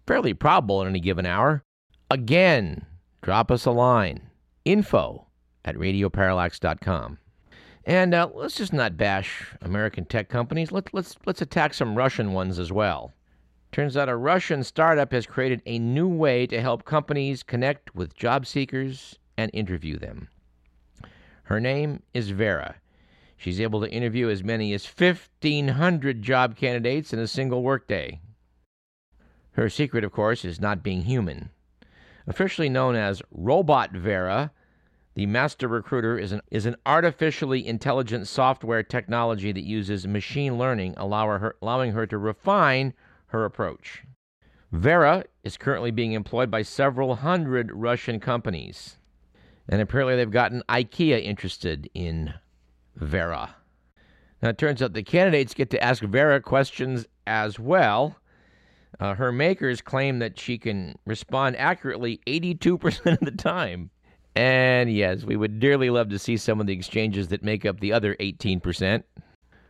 fairly 0.06 0.32
probable 0.32 0.80
in 0.80 0.86
any 0.86 1.00
given 1.00 1.26
hour, 1.26 1.64
again, 2.08 2.86
drop 3.20 3.50
us 3.50 3.66
a 3.66 3.72
line. 3.72 4.30
Info 4.64 5.26
at 5.64 5.76
radioparallax.com. 5.76 7.18
And 7.84 8.14
uh, 8.14 8.28
let's 8.34 8.56
just 8.56 8.72
not 8.72 8.96
bash 8.96 9.54
American 9.60 10.04
tech 10.04 10.28
companies. 10.28 10.70
Let, 10.70 10.92
let's, 10.94 11.16
let's 11.26 11.42
attack 11.42 11.74
some 11.74 11.96
Russian 11.96 12.32
ones 12.32 12.58
as 12.58 12.70
well. 12.70 13.12
Turns 13.72 13.96
out 13.96 14.08
a 14.08 14.16
Russian 14.16 14.62
startup 14.62 15.12
has 15.12 15.26
created 15.26 15.62
a 15.66 15.78
new 15.78 16.06
way 16.06 16.46
to 16.46 16.60
help 16.60 16.84
companies 16.84 17.42
connect 17.42 17.94
with 17.94 18.14
job 18.14 18.46
seekers 18.46 19.18
and 19.36 19.50
interview 19.54 19.98
them. 19.98 20.28
Her 21.44 21.58
name 21.58 22.02
is 22.14 22.30
Vera. 22.30 22.76
She's 23.36 23.60
able 23.60 23.80
to 23.80 23.90
interview 23.90 24.28
as 24.28 24.44
many 24.44 24.72
as 24.72 24.86
1,500 24.86 26.22
job 26.22 26.54
candidates 26.54 27.12
in 27.12 27.18
a 27.18 27.26
single 27.26 27.62
workday. 27.62 28.20
Her 29.52 29.68
secret, 29.68 30.04
of 30.04 30.12
course, 30.12 30.44
is 30.44 30.60
not 30.60 30.82
being 30.82 31.02
human. 31.02 31.50
Officially 32.26 32.68
known 32.68 32.94
as 32.94 33.20
Robot 33.32 33.90
Vera, 33.92 34.52
the 35.14 35.26
Master 35.26 35.68
Recruiter 35.68 36.18
is 36.18 36.32
an, 36.32 36.40
is 36.50 36.64
an 36.64 36.76
artificially 36.86 37.66
intelligent 37.66 38.28
software 38.28 38.82
technology 38.82 39.52
that 39.52 39.64
uses 39.64 40.06
machine 40.06 40.56
learning, 40.56 40.94
allow 40.96 41.26
her, 41.26 41.56
allowing 41.60 41.92
her 41.92 42.06
to 42.06 42.16
refine 42.16 42.94
her 43.26 43.44
approach. 43.44 44.04
Vera 44.70 45.24
is 45.44 45.58
currently 45.58 45.90
being 45.90 46.12
employed 46.12 46.50
by 46.50 46.62
several 46.62 47.16
hundred 47.16 47.70
Russian 47.72 48.20
companies. 48.20 48.96
And 49.68 49.82
apparently, 49.82 50.16
they've 50.16 50.30
gotten 50.30 50.62
IKEA 50.68 51.22
interested 51.22 51.90
in 51.94 52.34
Vera. 52.96 53.56
Now, 54.42 54.48
it 54.48 54.58
turns 54.58 54.82
out 54.82 54.94
the 54.94 55.02
candidates 55.02 55.54
get 55.54 55.70
to 55.70 55.82
ask 55.82 56.02
Vera 56.02 56.40
questions 56.40 57.06
as 57.26 57.58
well. 57.58 58.16
Uh, 58.98 59.14
her 59.14 59.30
makers 59.30 59.80
claim 59.80 60.18
that 60.18 60.38
she 60.38 60.58
can 60.58 60.96
respond 61.06 61.56
accurately 61.56 62.20
82% 62.26 63.12
of 63.12 63.20
the 63.20 63.30
time. 63.30 63.90
And 64.34 64.92
yes, 64.92 65.24
we 65.24 65.36
would 65.36 65.60
dearly 65.60 65.90
love 65.90 66.08
to 66.10 66.18
see 66.18 66.36
some 66.36 66.60
of 66.60 66.66
the 66.66 66.72
exchanges 66.72 67.28
that 67.28 67.42
make 67.42 67.66
up 67.66 67.80
the 67.80 67.92
other 67.92 68.14
18%. 68.16 69.02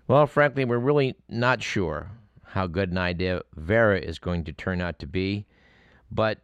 Well, 0.07 0.27
frankly, 0.27 0.65
we're 0.65 0.79
really 0.79 1.17
not 1.29 1.63
sure 1.63 2.11
how 2.45 2.67
good 2.67 2.91
an 2.91 2.99
idea 2.99 3.43
Vera 3.57 3.99
is 3.99 4.19
going 4.19 4.45
to 4.45 4.53
turn 4.53 4.81
out 4.81 4.99
to 5.01 5.07
be, 5.07 5.47
but 6.11 6.39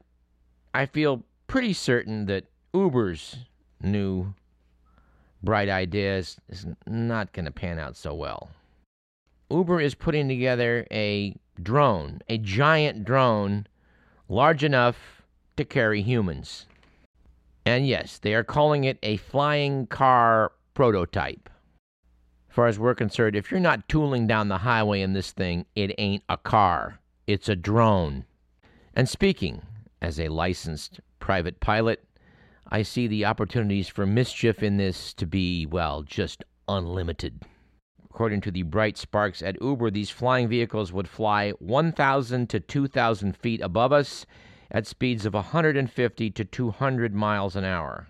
I 0.75 0.87
feel 0.87 1.25
pretty 1.47 1.73
certain 1.73 2.27
that 2.27 2.45
Uber's 2.73 3.37
new 3.83 4.35
bright 5.43 5.69
idea 5.69 6.17
is, 6.19 6.37
is 6.49 6.67
not 6.87 7.33
going 7.33 7.45
to 7.45 7.51
pan 7.51 7.79
out 7.79 7.97
so 7.97 8.15
well. 8.15 8.51
Uber 9.51 9.81
is 9.81 9.95
putting 9.95 10.29
together 10.29 10.87
a 10.91 11.37
drone, 11.63 12.21
a 12.29 12.39
giant 12.39 13.05
drone 13.05 13.67
large 14.29 14.65
enough 14.65 15.23
to 15.57 15.65
carry 15.65 16.03
humans. 16.03 16.67
And 17.65 17.87
yes, 17.87 18.19
they 18.19 18.35
are 18.35 18.45
calling 18.45 18.85
it 18.85 18.99
a 19.03 19.17
flying 19.19 19.87
car 19.87 20.53
prototype. 20.75 21.51
As 22.51 22.55
far 22.55 22.67
as 22.67 22.79
we're 22.79 22.95
concerned, 22.95 23.37
if 23.37 23.51
you're 23.51 23.61
not 23.61 23.89
tooling 23.89 24.27
down 24.27 24.49
the 24.49 24.59
highway 24.59 25.03
in 25.03 25.13
this 25.13 25.33
thing, 25.33 25.67
it 25.75 25.95
ain't 25.99 26.25
a 26.29 26.37
car, 26.37 27.01
it's 27.27 27.49
a 27.49 27.57
drone. 27.57 28.25
And 28.95 29.09
speaking 29.09 29.63
as 30.01 30.19
a 30.19 30.29
licensed 30.29 31.01
private 31.21 31.61
pilot, 31.61 32.05
I 32.69 32.83
see 32.83 33.07
the 33.07 33.25
opportunities 33.25 33.89
for 33.89 34.07
mischief 34.07 34.63
in 34.63 34.77
this 34.77 35.15
to 35.15 35.27
be, 35.27 35.67
well, 35.67 36.03
just 36.03 36.45
unlimited. 36.69 37.43
According 38.05 38.41
to 38.43 38.51
the 38.51 38.63
bright 38.63 38.99
sparks 38.99 39.43
at 39.43 39.61
Uber, 39.63 39.91
these 39.91 40.11
flying 40.11 40.49
vehicles 40.49 40.93
would 40.93 41.09
fly 41.09 41.51
1,000 41.61 42.49
to 42.51 42.61
2,000 42.61 43.37
feet 43.37 43.61
above 43.61 43.93
us 43.93 44.27
at 44.71 44.87
speeds 44.87 45.25
of 45.25 45.35
150 45.35 46.31
to 46.31 46.45
200 46.45 47.15
miles 47.15 47.57
an 47.57 47.65
hour. 47.65 48.09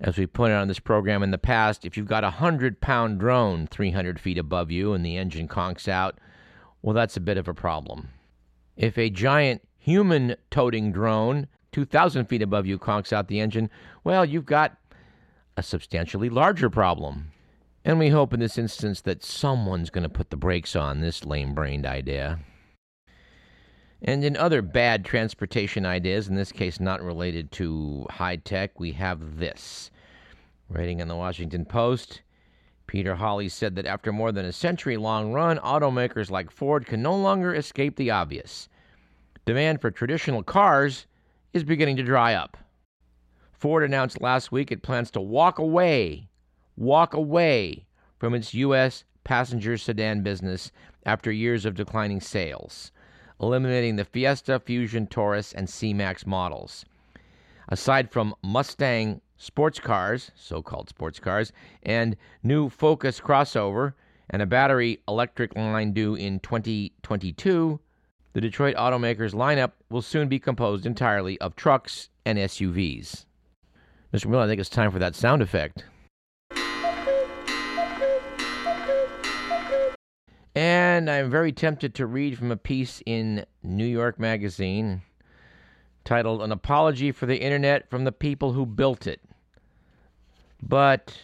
As 0.00 0.18
we 0.18 0.26
pointed 0.26 0.56
on 0.56 0.68
this 0.68 0.80
program 0.80 1.22
in 1.22 1.30
the 1.30 1.38
past, 1.38 1.84
if 1.84 1.96
you've 1.96 2.06
got 2.06 2.24
a 2.24 2.38
100 2.38 2.80
pound 2.80 3.20
drone 3.20 3.66
300 3.66 4.20
feet 4.20 4.38
above 4.38 4.70
you 4.70 4.92
and 4.92 5.04
the 5.04 5.16
engine 5.16 5.48
conks 5.48 5.88
out, 5.88 6.18
well, 6.82 6.94
that's 6.94 7.16
a 7.16 7.20
bit 7.20 7.38
of 7.38 7.48
a 7.48 7.54
problem. 7.54 8.10
If 8.76 8.98
a 8.98 9.08
giant 9.08 9.62
human 9.78 10.36
toting 10.50 10.92
drone 10.92 11.46
2,000 11.72 12.26
feet 12.26 12.42
above 12.42 12.66
you 12.66 12.78
conks 12.78 13.12
out 13.12 13.28
the 13.28 13.40
engine, 13.40 13.70
well, 14.02 14.24
you've 14.24 14.46
got 14.46 14.76
a 15.56 15.62
substantially 15.62 16.28
larger 16.28 16.68
problem. 16.68 17.30
And 17.84 17.98
we 17.98 18.08
hope 18.08 18.32
in 18.32 18.40
this 18.40 18.58
instance 18.58 19.00
that 19.02 19.24
someone's 19.24 19.90
going 19.90 20.04
to 20.04 20.08
put 20.08 20.30
the 20.30 20.36
brakes 20.36 20.74
on 20.74 21.00
this 21.00 21.24
lame 21.24 21.54
brained 21.54 21.86
idea. 21.86 22.40
And 24.06 24.22
in 24.22 24.36
other 24.36 24.60
bad 24.60 25.02
transportation 25.02 25.86
ideas, 25.86 26.28
in 26.28 26.34
this 26.34 26.52
case 26.52 26.78
not 26.78 27.02
related 27.02 27.50
to 27.52 28.06
high 28.10 28.36
tech, 28.36 28.78
we 28.78 28.92
have 28.92 29.38
this. 29.38 29.90
Writing 30.68 31.00
in 31.00 31.08
the 31.08 31.16
Washington 31.16 31.64
Post, 31.64 32.20
Peter 32.86 33.14
Holley 33.14 33.48
said 33.48 33.76
that 33.76 33.86
after 33.86 34.12
more 34.12 34.30
than 34.30 34.44
a 34.44 34.52
century 34.52 34.98
long 34.98 35.32
run, 35.32 35.56
automakers 35.56 36.30
like 36.30 36.50
Ford 36.50 36.84
can 36.84 37.00
no 37.00 37.16
longer 37.16 37.54
escape 37.54 37.96
the 37.96 38.10
obvious. 38.10 38.68
Demand 39.46 39.80
for 39.80 39.90
traditional 39.90 40.42
cars 40.42 41.06
is 41.54 41.64
beginning 41.64 41.96
to 41.96 42.02
dry 42.02 42.34
up. 42.34 42.58
Ford 43.52 43.82
announced 43.82 44.20
last 44.20 44.52
week 44.52 44.70
it 44.70 44.82
plans 44.82 45.10
to 45.12 45.20
walk 45.22 45.58
away, 45.58 46.28
walk 46.76 47.14
away 47.14 47.86
from 48.18 48.34
its 48.34 48.52
U.S. 48.52 49.04
passenger 49.24 49.78
sedan 49.78 50.22
business 50.22 50.70
after 51.06 51.32
years 51.32 51.64
of 51.64 51.74
declining 51.74 52.20
sales 52.20 52.92
eliminating 53.40 53.96
the 53.96 54.04
Fiesta, 54.04 54.60
Fusion, 54.60 55.06
Taurus, 55.06 55.52
and 55.52 55.68
C-Max 55.68 56.26
models. 56.26 56.84
Aside 57.68 58.10
from 58.10 58.34
Mustang 58.42 59.20
sports 59.36 59.80
cars, 59.80 60.30
so-called 60.34 60.88
sports 60.88 61.18
cars, 61.18 61.52
and 61.82 62.16
new 62.42 62.68
Focus 62.68 63.20
crossover 63.20 63.94
and 64.30 64.40
a 64.42 64.46
battery 64.46 65.00
electric 65.08 65.54
line 65.56 65.92
due 65.92 66.14
in 66.14 66.40
2022, 66.40 67.80
the 68.32 68.40
Detroit 68.40 68.76
automaker's 68.76 69.34
lineup 69.34 69.72
will 69.90 70.02
soon 70.02 70.28
be 70.28 70.38
composed 70.38 70.86
entirely 70.86 71.40
of 71.40 71.56
trucks 71.56 72.08
and 72.24 72.38
SUVs. 72.38 73.26
Mr. 74.12 74.26
Miller, 74.26 74.44
I 74.44 74.46
think 74.46 74.60
it's 74.60 74.68
time 74.68 74.90
for 74.90 74.98
that 74.98 75.14
sound 75.14 75.42
effect. 75.42 75.84
And 80.54 81.10
I'm 81.10 81.30
very 81.30 81.52
tempted 81.52 81.94
to 81.96 82.06
read 82.06 82.38
from 82.38 82.52
a 82.52 82.56
piece 82.56 83.02
in 83.06 83.44
New 83.62 83.86
York 83.86 84.20
Magazine 84.20 85.02
titled 86.04 86.42
An 86.42 86.52
Apology 86.52 87.10
for 87.10 87.26
the 87.26 87.40
Internet 87.40 87.90
from 87.90 88.04
the 88.04 88.12
People 88.12 88.52
Who 88.52 88.64
Built 88.64 89.06
It. 89.08 89.20
But 90.62 91.18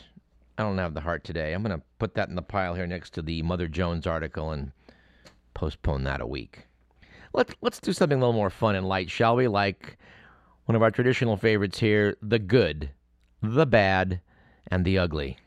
I 0.58 0.64
don't 0.64 0.78
have 0.78 0.94
the 0.94 1.00
heart 1.00 1.22
today. 1.22 1.52
I'm 1.52 1.62
going 1.62 1.78
to 1.78 1.84
put 2.00 2.14
that 2.14 2.28
in 2.28 2.34
the 2.34 2.42
pile 2.42 2.74
here 2.74 2.88
next 2.88 3.14
to 3.14 3.22
the 3.22 3.42
Mother 3.42 3.68
Jones 3.68 4.06
article 4.06 4.50
and 4.50 4.72
postpone 5.54 6.02
that 6.04 6.20
a 6.20 6.26
week. 6.26 6.66
Let's, 7.32 7.54
let's 7.60 7.78
do 7.78 7.92
something 7.92 8.18
a 8.18 8.20
little 8.20 8.32
more 8.32 8.50
fun 8.50 8.74
and 8.74 8.88
light, 8.88 9.10
shall 9.10 9.36
we? 9.36 9.46
Like 9.46 9.96
one 10.64 10.74
of 10.74 10.82
our 10.82 10.90
traditional 10.90 11.36
favorites 11.36 11.78
here 11.78 12.16
the 12.20 12.40
good, 12.40 12.90
the 13.40 13.66
bad, 13.66 14.20
and 14.66 14.84
the 14.84 14.98
ugly. 14.98 15.38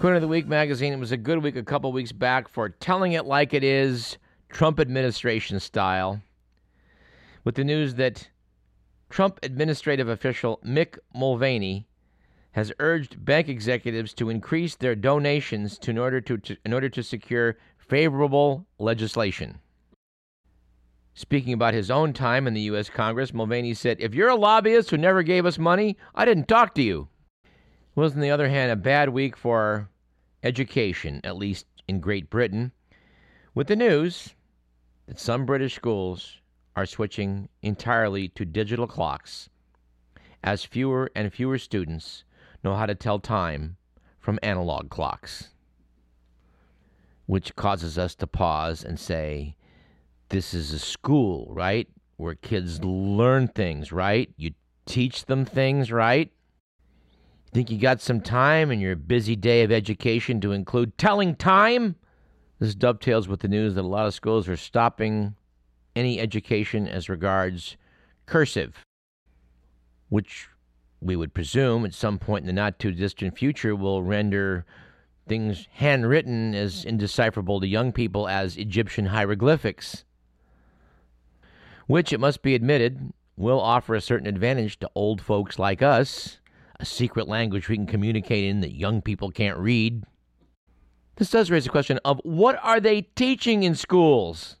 According 0.00 0.22
to 0.22 0.26
the 0.26 0.28
Week 0.28 0.48
magazine, 0.48 0.94
it 0.94 0.98
was 0.98 1.12
a 1.12 1.18
good 1.18 1.42
week 1.42 1.56
a 1.56 1.62
couple 1.62 1.92
weeks 1.92 2.10
back 2.10 2.48
for 2.48 2.70
telling 2.70 3.12
it 3.12 3.26
like 3.26 3.52
it 3.52 3.62
is, 3.62 4.16
Trump 4.48 4.80
administration 4.80 5.60
style, 5.60 6.22
with 7.44 7.54
the 7.54 7.64
news 7.64 7.96
that 7.96 8.30
Trump 9.10 9.38
administrative 9.42 10.08
official 10.08 10.58
Mick 10.64 10.96
Mulvaney 11.14 11.86
has 12.52 12.72
urged 12.78 13.22
bank 13.22 13.50
executives 13.50 14.14
to 14.14 14.30
increase 14.30 14.74
their 14.74 14.94
donations 14.94 15.76
to, 15.80 15.90
in, 15.90 15.98
order 15.98 16.22
to, 16.22 16.38
to, 16.38 16.56
in 16.64 16.72
order 16.72 16.88
to 16.88 17.02
secure 17.02 17.58
favorable 17.76 18.66
legislation. 18.78 19.58
Speaking 21.12 21.52
about 21.52 21.74
his 21.74 21.90
own 21.90 22.14
time 22.14 22.46
in 22.46 22.54
the 22.54 22.62
U.S. 22.62 22.88
Congress, 22.88 23.34
Mulvaney 23.34 23.74
said, 23.74 23.98
If 24.00 24.14
you're 24.14 24.30
a 24.30 24.34
lobbyist 24.34 24.88
who 24.88 24.96
never 24.96 25.22
gave 25.22 25.44
us 25.44 25.58
money, 25.58 25.98
I 26.14 26.24
didn't 26.24 26.48
talk 26.48 26.74
to 26.76 26.82
you 26.82 27.08
was, 28.00 28.14
on 28.14 28.20
the 28.20 28.30
other 28.30 28.48
hand, 28.48 28.72
a 28.72 28.76
bad 28.76 29.10
week 29.10 29.36
for 29.36 29.88
education, 30.42 31.20
at 31.24 31.36
least 31.36 31.66
in 31.86 32.00
Great 32.00 32.30
Britain, 32.30 32.72
with 33.54 33.66
the 33.66 33.76
news 33.76 34.34
that 35.06 35.18
some 35.18 35.44
British 35.44 35.74
schools 35.74 36.38
are 36.76 36.86
switching 36.86 37.48
entirely 37.62 38.28
to 38.28 38.44
digital 38.44 38.86
clocks 38.86 39.48
as 40.42 40.64
fewer 40.64 41.10
and 41.14 41.32
fewer 41.32 41.58
students 41.58 42.24
know 42.64 42.74
how 42.74 42.86
to 42.86 42.94
tell 42.94 43.18
time 43.18 43.76
from 44.18 44.38
analog 44.42 44.90
clocks. 44.90 45.50
Which 47.26 47.54
causes 47.56 47.98
us 47.98 48.14
to 48.16 48.26
pause 48.26 48.84
and 48.84 48.98
say, 48.98 49.56
This 50.28 50.52
is 50.54 50.72
a 50.72 50.78
school, 50.78 51.48
right? 51.50 51.88
Where 52.16 52.34
kids 52.34 52.82
learn 52.82 53.48
things, 53.48 53.92
right? 53.92 54.32
You 54.36 54.52
teach 54.86 55.26
them 55.26 55.44
things, 55.44 55.92
right? 55.92 56.32
Think 57.52 57.70
you 57.70 57.78
got 57.78 58.00
some 58.00 58.20
time 58.20 58.70
in 58.70 58.78
your 58.78 58.94
busy 58.94 59.34
day 59.34 59.62
of 59.62 59.72
education 59.72 60.40
to 60.40 60.52
include 60.52 60.96
telling 60.96 61.34
time? 61.34 61.96
This 62.60 62.76
dovetails 62.76 63.26
with 63.26 63.40
the 63.40 63.48
news 63.48 63.74
that 63.74 63.84
a 63.84 63.88
lot 63.88 64.06
of 64.06 64.14
schools 64.14 64.48
are 64.48 64.56
stopping 64.56 65.34
any 65.96 66.20
education 66.20 66.86
as 66.86 67.08
regards 67.08 67.76
cursive, 68.26 68.84
which 70.10 70.48
we 71.00 71.16
would 71.16 71.34
presume 71.34 71.84
at 71.84 71.94
some 71.94 72.18
point 72.18 72.42
in 72.42 72.46
the 72.46 72.52
not 72.52 72.78
too 72.78 72.92
distant 72.92 73.36
future 73.36 73.74
will 73.74 74.04
render 74.04 74.64
things 75.26 75.66
handwritten 75.72 76.54
as 76.54 76.84
indecipherable 76.84 77.60
to 77.60 77.66
young 77.66 77.90
people 77.90 78.28
as 78.28 78.56
Egyptian 78.56 79.06
hieroglyphics, 79.06 80.04
which, 81.88 82.12
it 82.12 82.20
must 82.20 82.42
be 82.42 82.54
admitted, 82.54 83.12
will 83.36 83.60
offer 83.60 83.96
a 83.96 84.00
certain 84.00 84.28
advantage 84.28 84.78
to 84.78 84.90
old 84.94 85.20
folks 85.20 85.58
like 85.58 85.82
us 85.82 86.39
a 86.80 86.84
secret 86.84 87.28
language 87.28 87.68
we 87.68 87.76
can 87.76 87.86
communicate 87.86 88.44
in 88.44 88.60
that 88.60 88.74
young 88.74 89.02
people 89.02 89.30
can't 89.30 89.58
read. 89.58 90.02
This 91.16 91.30
does 91.30 91.50
raise 91.50 91.64
the 91.64 91.70
question 91.70 92.00
of 92.04 92.18
what 92.24 92.58
are 92.62 92.80
they 92.80 93.02
teaching 93.02 93.62
in 93.62 93.74
schools? 93.74 94.56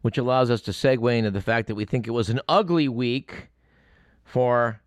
Which 0.00 0.16
allows 0.16 0.50
us 0.50 0.62
to 0.62 0.70
segue 0.70 1.16
into 1.16 1.30
the 1.30 1.42
fact 1.42 1.68
that 1.68 1.74
we 1.74 1.84
think 1.84 2.06
it 2.06 2.12
was 2.12 2.30
an 2.30 2.40
ugly 2.48 2.88
week 2.88 3.48
for 4.24 4.80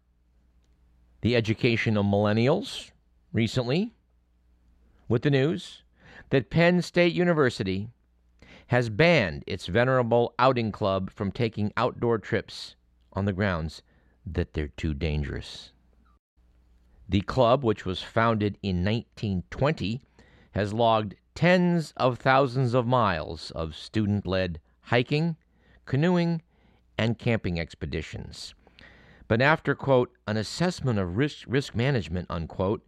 the 1.21 1.35
education 1.35 1.95
of 1.95 2.05
millennials 2.05 2.89
recently 3.31 3.93
with 5.07 5.21
the 5.21 5.29
news 5.29 5.83
that 6.31 6.49
Penn 6.49 6.81
State 6.81 7.13
University 7.13 7.89
has 8.67 8.89
banned 8.89 9.43
its 9.45 9.67
venerable 9.67 10.33
outing 10.39 10.71
club 10.71 11.11
from 11.11 11.31
taking 11.31 11.71
outdoor 11.77 12.17
trips 12.17 12.75
on 13.13 13.25
the 13.25 13.33
grounds 13.33 13.83
that 14.25 14.53
they're 14.53 14.69
too 14.69 14.93
dangerous. 14.93 15.73
The 17.11 17.19
club, 17.19 17.65
which 17.65 17.85
was 17.85 18.01
founded 18.01 18.57
in 18.63 18.85
1920, 18.85 19.99
has 20.51 20.73
logged 20.73 21.15
tens 21.35 21.93
of 21.97 22.17
thousands 22.17 22.73
of 22.73 22.87
miles 22.87 23.51
of 23.51 23.75
student 23.75 24.25
led 24.25 24.61
hiking, 24.83 25.35
canoeing, 25.85 26.41
and 26.97 27.19
camping 27.19 27.59
expeditions. 27.59 28.53
But 29.27 29.41
after, 29.41 29.75
quote, 29.75 30.13
an 30.25 30.37
assessment 30.37 30.99
of 30.99 31.17
risk, 31.17 31.43
risk 31.49 31.75
management, 31.75 32.27
unquote, 32.29 32.81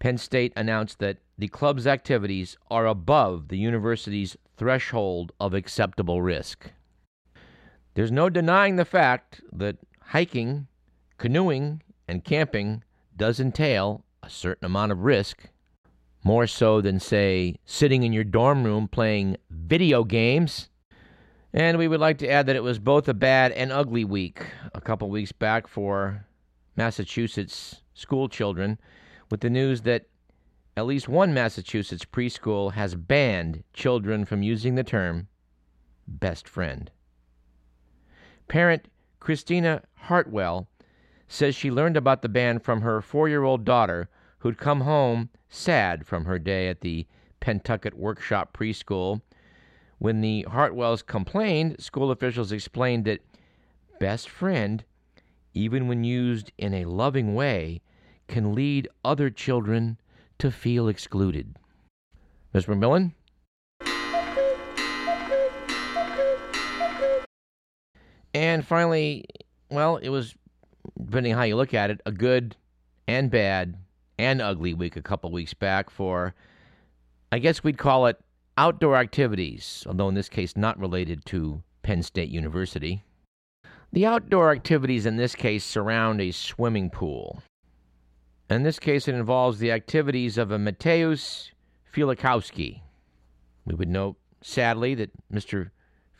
Penn 0.00 0.18
State 0.18 0.52
announced 0.56 0.98
that 0.98 1.18
the 1.38 1.46
club's 1.46 1.86
activities 1.86 2.56
are 2.72 2.88
above 2.88 3.46
the 3.48 3.58
university's 3.58 4.36
threshold 4.56 5.30
of 5.38 5.54
acceptable 5.54 6.22
risk. 6.22 6.72
There's 7.94 8.10
no 8.10 8.28
denying 8.28 8.74
the 8.74 8.84
fact 8.84 9.42
that 9.52 9.76
hiking, 10.00 10.66
canoeing, 11.18 11.82
and 12.10 12.24
camping 12.24 12.82
does 13.16 13.38
entail 13.38 14.04
a 14.20 14.28
certain 14.28 14.64
amount 14.64 14.90
of 14.90 15.04
risk, 15.04 15.44
more 16.24 16.44
so 16.44 16.80
than, 16.80 16.98
say, 16.98 17.54
sitting 17.64 18.02
in 18.02 18.12
your 18.12 18.24
dorm 18.24 18.64
room 18.64 18.88
playing 18.88 19.36
video 19.48 20.02
games. 20.02 20.68
And 21.52 21.78
we 21.78 21.86
would 21.86 22.00
like 22.00 22.18
to 22.18 22.28
add 22.28 22.46
that 22.46 22.56
it 22.56 22.64
was 22.64 22.80
both 22.80 23.08
a 23.08 23.14
bad 23.14 23.52
and 23.52 23.70
ugly 23.70 24.04
week 24.04 24.44
a 24.74 24.80
couple 24.80 25.08
weeks 25.08 25.30
back 25.30 25.68
for 25.68 26.26
Massachusetts 26.74 27.82
school 27.94 28.28
children 28.28 28.78
with 29.30 29.40
the 29.40 29.50
news 29.50 29.82
that 29.82 30.06
at 30.76 30.86
least 30.86 31.08
one 31.08 31.32
Massachusetts 31.32 32.04
preschool 32.04 32.72
has 32.72 32.96
banned 32.96 33.62
children 33.72 34.24
from 34.24 34.42
using 34.42 34.74
the 34.74 34.84
term 34.84 35.28
best 36.08 36.48
friend. 36.48 36.90
Parent 38.48 38.88
Christina 39.20 39.82
Hartwell 39.94 40.66
says 41.32 41.54
she 41.54 41.70
learned 41.70 41.96
about 41.96 42.22
the 42.22 42.28
ban 42.28 42.58
from 42.58 42.80
her 42.80 43.00
four 43.00 43.28
year 43.28 43.44
old 43.44 43.64
daughter, 43.64 44.08
who'd 44.40 44.58
come 44.58 44.80
home 44.80 45.30
sad 45.48 46.04
from 46.04 46.24
her 46.24 46.40
day 46.40 46.68
at 46.68 46.80
the 46.80 47.06
Pentucket 47.40 47.94
Workshop 47.94 48.52
Preschool. 48.52 49.22
When 49.98 50.22
the 50.22 50.44
Hartwells 50.50 51.06
complained, 51.06 51.80
school 51.80 52.10
officials 52.10 52.50
explained 52.50 53.04
that 53.04 53.20
best 54.00 54.28
friend, 54.28 54.82
even 55.54 55.86
when 55.86 56.02
used 56.02 56.50
in 56.58 56.74
a 56.74 56.86
loving 56.86 57.34
way, 57.36 57.80
can 58.26 58.52
lead 58.52 58.88
other 59.04 59.30
children 59.30 59.98
to 60.40 60.50
feel 60.50 60.88
excluded. 60.88 61.54
Ms. 62.52 62.66
McMillan? 62.66 63.12
And 68.34 68.66
finally, 68.66 69.26
well, 69.70 69.96
it 69.96 70.08
was 70.08 70.34
depending 71.04 71.34
how 71.34 71.42
you 71.42 71.56
look 71.56 71.74
at 71.74 71.90
it, 71.90 72.00
a 72.06 72.12
good 72.12 72.56
and 73.06 73.30
bad 73.30 73.76
and 74.18 74.40
ugly 74.40 74.74
week 74.74 74.96
a 74.96 75.02
couple 75.02 75.30
weeks 75.30 75.54
back 75.54 75.90
for, 75.90 76.34
I 77.32 77.38
guess 77.38 77.64
we'd 77.64 77.78
call 77.78 78.06
it 78.06 78.18
outdoor 78.56 78.96
activities, 78.96 79.84
although 79.86 80.08
in 80.08 80.14
this 80.14 80.28
case 80.28 80.56
not 80.56 80.78
related 80.78 81.24
to 81.26 81.62
Penn 81.82 82.02
State 82.02 82.28
University. 82.28 83.02
The 83.92 84.06
outdoor 84.06 84.52
activities 84.52 85.06
in 85.06 85.16
this 85.16 85.34
case 85.34 85.64
surround 85.64 86.20
a 86.20 86.30
swimming 86.30 86.90
pool. 86.90 87.42
In 88.48 88.62
this 88.62 88.78
case, 88.78 89.08
it 89.08 89.14
involves 89.14 89.58
the 89.58 89.72
activities 89.72 90.36
of 90.36 90.50
a 90.50 90.58
Mateusz 90.58 91.50
Fijalkowski. 91.92 92.82
We 93.64 93.74
would 93.74 93.88
note, 93.88 94.16
sadly, 94.42 94.94
that 94.96 95.10
Mr. 95.32 95.70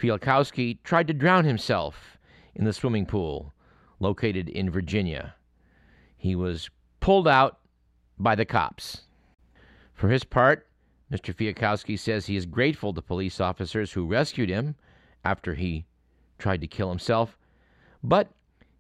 Fijalkowski 0.01 0.79
tried 0.85 1.09
to 1.09 1.15
drown 1.15 1.45
himself 1.45 2.19
in 2.55 2.65
the 2.65 2.73
swimming 2.73 3.07
pool 3.07 3.53
located 4.01 4.49
in 4.49 4.71
Virginia. 4.71 5.35
He 6.17 6.35
was 6.35 6.69
pulled 6.99 7.29
out 7.29 7.61
by 8.19 8.35
the 8.35 8.45
cops. 8.45 9.03
For 9.95 10.09
his 10.09 10.25
part, 10.25 10.67
Mr. 11.13 11.35
Fijalkowski 11.35 11.99
says 11.99 12.27
he 12.27 12.37
is 12.37 12.47
grateful 12.47 12.93
to 12.95 13.03
police 13.03 13.41
officers 13.41 13.93
who 13.93 14.07
rescued 14.07 14.49
him 14.49 14.77
after 15.25 15.55
he 15.55 15.85
tried 16.39 16.61
to 16.61 16.67
kill 16.67 16.89
himself, 16.89 17.37
but 18.03 18.31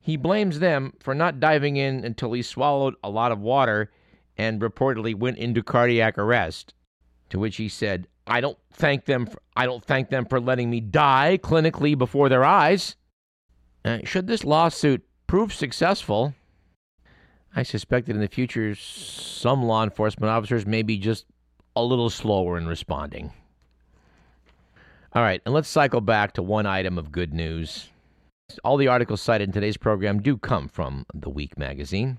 he 0.00 0.16
blames 0.16 0.58
them 0.58 0.94
for 1.00 1.14
not 1.14 1.40
diving 1.40 1.76
in 1.76 2.04
until 2.04 2.32
he 2.32 2.42
swallowed 2.42 2.94
a 3.04 3.10
lot 3.10 3.32
of 3.32 3.40
water 3.40 3.90
and 4.38 4.60
reportedly 4.60 5.14
went 5.14 5.38
into 5.38 5.62
cardiac 5.62 6.16
arrest. 6.16 6.72
To 7.30 7.38
which 7.38 7.56
he 7.56 7.68
said, 7.68 8.08
"I 8.26 8.40
don't 8.40 8.58
thank 8.72 9.04
them 9.04 9.26
for, 9.26 9.40
I 9.54 9.66
don't 9.66 9.84
thank 9.84 10.08
them 10.08 10.24
for 10.24 10.40
letting 10.40 10.70
me 10.70 10.80
die 10.80 11.38
clinically 11.42 11.96
before 11.96 12.28
their 12.28 12.44
eyes." 12.44 12.96
Uh, 13.84 13.98
should 14.04 14.26
this 14.26 14.44
lawsuit 14.44 15.06
prove 15.30 15.54
successful, 15.54 16.34
I 17.54 17.62
suspect 17.62 18.08
that 18.08 18.16
in 18.16 18.20
the 18.20 18.26
future, 18.26 18.74
some 18.74 19.62
law 19.62 19.84
enforcement 19.84 20.28
officers 20.28 20.66
may 20.66 20.82
be 20.82 20.98
just 20.98 21.24
a 21.76 21.84
little 21.84 22.10
slower 22.10 22.58
in 22.58 22.66
responding. 22.66 23.32
All 25.12 25.22
right, 25.22 25.40
and 25.46 25.54
let's 25.54 25.68
cycle 25.68 26.00
back 26.00 26.32
to 26.32 26.42
one 26.42 26.66
item 26.66 26.98
of 26.98 27.12
good 27.12 27.32
news. 27.32 27.90
All 28.64 28.76
the 28.76 28.88
articles 28.88 29.22
cited 29.22 29.50
in 29.50 29.52
today's 29.52 29.76
program 29.76 30.20
do 30.20 30.36
come 30.36 30.66
from 30.66 31.06
The 31.14 31.30
Week 31.30 31.56
magazine. 31.56 32.18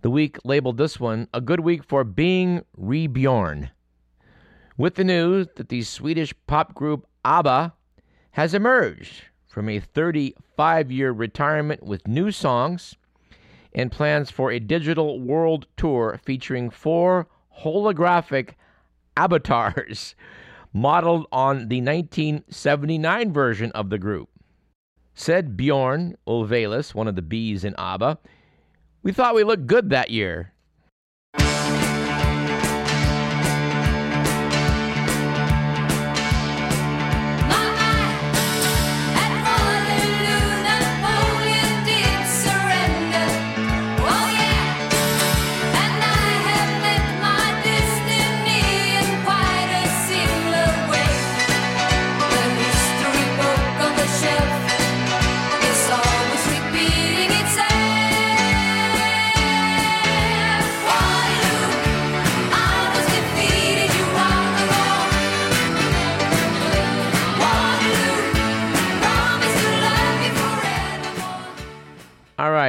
The 0.00 0.10
Week 0.10 0.36
labeled 0.42 0.78
this 0.78 0.98
one 0.98 1.28
a 1.32 1.40
good 1.40 1.60
week 1.60 1.84
for 1.84 2.02
being 2.02 2.64
reborn, 2.76 3.70
with 4.76 4.96
the 4.96 5.04
news 5.04 5.46
that 5.54 5.68
the 5.68 5.82
Swedish 5.82 6.34
pop 6.48 6.74
group 6.74 7.06
ABBA 7.24 7.72
has 8.32 8.52
emerged 8.52 9.26
from 9.52 9.68
a 9.68 9.78
35 9.78 10.90
year 10.90 11.12
retirement 11.12 11.82
with 11.82 12.08
new 12.08 12.30
songs 12.30 12.96
and 13.74 13.92
plans 13.92 14.30
for 14.30 14.50
a 14.50 14.58
digital 14.58 15.20
world 15.20 15.66
tour 15.76 16.18
featuring 16.24 16.70
four 16.70 17.28
holographic 17.60 18.52
avatars 19.14 20.14
modeled 20.72 21.26
on 21.30 21.68
the 21.68 21.82
1979 21.82 23.30
version 23.30 23.70
of 23.72 23.90
the 23.90 23.98
group. 23.98 24.30
Said 25.12 25.54
Bjorn 25.54 26.16
Ulvaeus, 26.26 26.94
one 26.94 27.06
of 27.06 27.14
the 27.14 27.20
bees 27.20 27.62
in 27.62 27.74
ABBA, 27.76 28.18
we 29.02 29.12
thought 29.12 29.34
we 29.34 29.44
looked 29.44 29.66
good 29.66 29.90
that 29.90 30.08
year. 30.08 30.54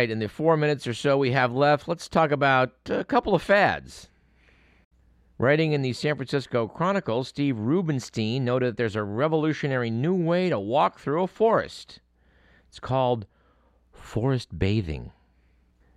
Right, 0.04 0.12
in 0.12 0.20
the 0.20 0.28
four 0.28 0.58
minutes 0.58 0.86
or 0.86 0.94
so 0.94 1.18
we 1.18 1.32
have 1.32 1.54
left, 1.54 1.88
let's 1.88 2.10
talk 2.10 2.32
about 2.32 2.74
a 2.90 3.06
couple 3.06 3.34
of 3.34 3.42
fads. 3.42 4.10
Writing 5.38 5.72
in 5.72 5.82
the 5.82 5.94
San 5.94 6.18
Francisco 6.18 6.68
Chronicle, 6.68 7.24
Steve 7.24 7.58
Rubenstein 7.58 8.44
noted 8.44 8.72
that 8.72 8.78
there's 8.78 8.98
a 8.98 9.04
revolutionary 9.04 9.90
new 9.90 10.14
way 10.14 10.50
to 10.50 10.60
walk 10.60 11.00
through 11.00 11.24
a 11.24 11.28
forest. 11.28 12.02
It's 12.68 12.82
called 12.82 13.28
forest 13.94 14.60
bathing. 14.60 15.14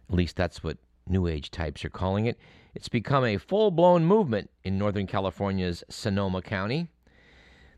At 0.09 0.15
least 0.15 0.37
that's 0.37 0.63
what 0.63 0.79
New 1.09 1.27
Age 1.27 1.51
types 1.51 1.85
are 1.85 1.91
calling 1.91 2.27
it. 2.27 2.39
It's 2.77 2.89
become 2.89 3.25
a 3.25 3.39
full 3.39 3.73
blown 3.73 4.05
movement 4.05 4.51
in 4.63 4.79
Northern 4.79 5.09
California's 5.09 5.83
Sonoma 5.89 6.43
County. 6.43 6.87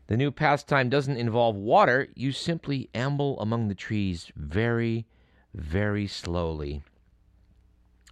The 0.05 0.17
new 0.17 0.29
pastime 0.29 0.89
doesn't 0.89 1.17
involve 1.17 1.55
water, 1.55 2.07
you 2.13 2.31
simply 2.33 2.87
amble 2.93 3.39
among 3.39 3.67
the 3.67 3.73
trees 3.73 4.31
very, 4.35 5.07
very 5.53 6.07
slowly 6.07 6.83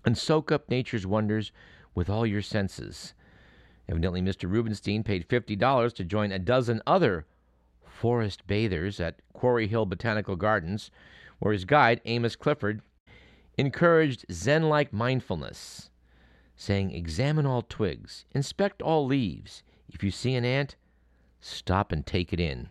and 0.06 0.18
soak 0.18 0.52
up 0.52 0.70
nature's 0.70 1.06
wonders 1.06 1.52
with 1.94 2.10
all 2.10 2.26
your 2.26 2.42
senses. 2.42 3.14
Evidently, 3.90 4.22
Mr. 4.22 4.50
Rubenstein 4.50 5.04
paid 5.04 5.28
$50 5.28 5.94
to 5.94 6.04
join 6.04 6.32
a 6.32 6.40
dozen 6.40 6.82
other 6.86 7.26
forest 7.86 8.46
bathers 8.48 9.00
at 9.00 9.20
Quarry 9.34 9.68
Hill 9.68 9.86
Botanical 9.86 10.36
Gardens, 10.36 10.92
where 11.40 11.54
his 11.54 11.66
guide, 11.66 12.02
Amos 12.06 12.36
Clifford, 12.36 12.82
encouraged 13.58 14.26
Zen 14.32 14.70
like 14.70 14.94
mindfulness, 14.94 15.90
saying, 16.56 16.92
Examine 16.92 17.46
all 17.46 17.62
twigs, 17.62 18.26
inspect 18.32 18.82
all 18.82 19.06
leaves. 19.06 19.64
If 19.90 20.04
you 20.04 20.12
see 20.12 20.36
an 20.36 20.46
ant, 20.46 20.76
stop 21.40 21.92
and 21.92 22.06
take 22.06 22.34
it 22.34 22.40
in. 22.40 22.70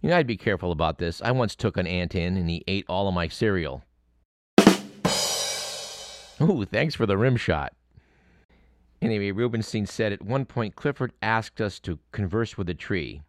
You 0.00 0.10
know, 0.10 0.16
I'd 0.16 0.26
be 0.26 0.36
careful 0.36 0.72
about 0.72 0.98
this. 0.98 1.22
I 1.22 1.30
once 1.32 1.54
took 1.54 1.76
an 1.76 1.86
ant 1.86 2.14
in, 2.14 2.36
and 2.36 2.48
he 2.48 2.64
ate 2.66 2.84
all 2.88 3.08
of 3.08 3.14
my 3.14 3.28
cereal. 3.28 3.82
Ooh, 6.42 6.64
thanks 6.64 6.94
for 6.94 7.06
the 7.06 7.16
rim 7.16 7.36
shot. 7.36 7.72
Anyway, 9.00 9.30
Rubenstein 9.30 9.86
said 9.86 10.12
at 10.12 10.22
one 10.22 10.44
point 10.44 10.76
Clifford 10.76 11.12
asked 11.22 11.60
us 11.60 11.78
to 11.80 11.98
converse 12.12 12.56
with 12.56 12.68
a 12.68 12.74
tree, 12.74 13.20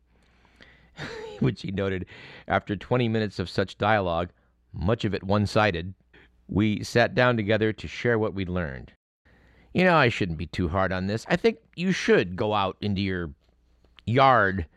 which 1.39 1.62
he 1.62 1.71
noted 1.71 2.06
after 2.47 2.76
20 2.76 3.08
minutes 3.08 3.39
of 3.39 3.49
such 3.49 3.78
dialogue, 3.78 4.30
much 4.71 5.06
of 5.06 5.13
it 5.13 5.23
one 5.23 5.45
sided, 5.45 5.93
we 6.47 6.84
sat 6.84 7.15
down 7.15 7.38
together 7.38 7.73
to 7.73 7.88
share 7.88 8.19
what 8.19 8.34
we'd 8.34 8.49
learned. 8.49 8.93
You 9.73 9.84
know, 9.84 9.95
I 9.95 10.10
shouldn't 10.10 10.38
be 10.38 10.45
too 10.45 10.69
hard 10.69 10.91
on 10.91 11.08
this. 11.08 11.26
I 11.28 11.36
think 11.36 11.58
you 11.76 11.91
should 11.91 12.36
go 12.36 12.54
out 12.54 12.78
into 12.82 13.02
your 13.02 13.32
yard 14.06 14.67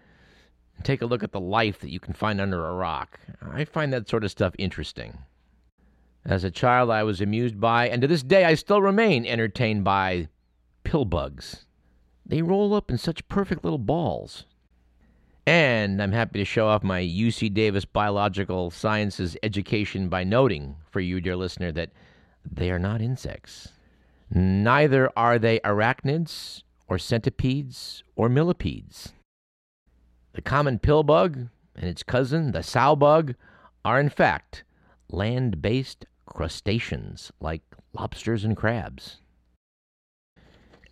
and 0.77 0.85
take 0.85 1.03
a 1.03 1.07
look 1.07 1.23
at 1.23 1.33
the 1.33 1.41
life 1.41 1.81
that 1.81 1.91
you 1.91 2.01
can 2.01 2.15
find 2.15 2.41
under 2.41 2.67
a 2.67 2.75
rock. 2.75 3.21
I 3.43 3.65
find 3.65 3.93
that 3.93 4.09
sort 4.09 4.25
of 4.25 4.31
stuff 4.31 4.55
interesting. 4.59 5.19
As 6.27 6.43
a 6.43 6.51
child, 6.51 6.91
I 6.91 7.05
was 7.05 7.21
amused 7.21 7.61
by, 7.61 7.89
and 7.89 8.03
to 8.03 8.09
this 8.09 8.25
day, 8.25 8.45
I 8.45 8.55
still 8.55 8.83
remain 8.83 9.25
entertained 9.25 9.85
by, 9.85 10.27
pillbugs. 10.83 11.67
They 12.27 12.43
roll 12.43 12.75
up 12.75 12.91
in 12.91 12.99
such 12.99 13.29
perfect 13.29 13.63
little 13.63 13.79
balls. 13.79 14.45
And 15.47 16.03
I'm 16.03 16.11
happy 16.11 16.41
to 16.41 16.45
show 16.45 16.67
off 16.67 16.83
my 16.83 17.01
UC 17.01 17.55
Davis 17.55 17.85
Biological 17.85 18.73
Sciences 18.73 19.37
education 19.45 20.09
by 20.09 20.25
noting 20.25 20.75
for 20.91 20.99
you, 20.99 21.21
dear 21.21 21.37
listener, 21.37 21.71
that 21.71 21.91
they 22.45 22.73
are 22.73 22.81
not 22.81 23.01
insects. 23.01 23.69
Neither 24.29 25.09
are 25.17 25.39
they 25.39 25.61
arachnids 25.61 26.65
or 26.89 26.99
centipedes 26.99 28.03
or 28.17 28.29
millipedes. 28.29 29.13
The 30.33 30.43
common 30.43 30.81
pillbug 30.81 31.51
and 31.77 31.89
its 31.89 32.03
cousin, 32.03 32.51
the 32.51 32.65
sow 32.65 32.97
bug, 32.97 33.37
are 33.85 34.01
in 34.01 34.09
fact 34.09 34.65
land 35.09 35.63
based 35.63 36.05
crustaceans 36.27 37.33
like 37.41 37.63
lobsters 37.93 38.45
and 38.45 38.57
crabs. 38.57 39.19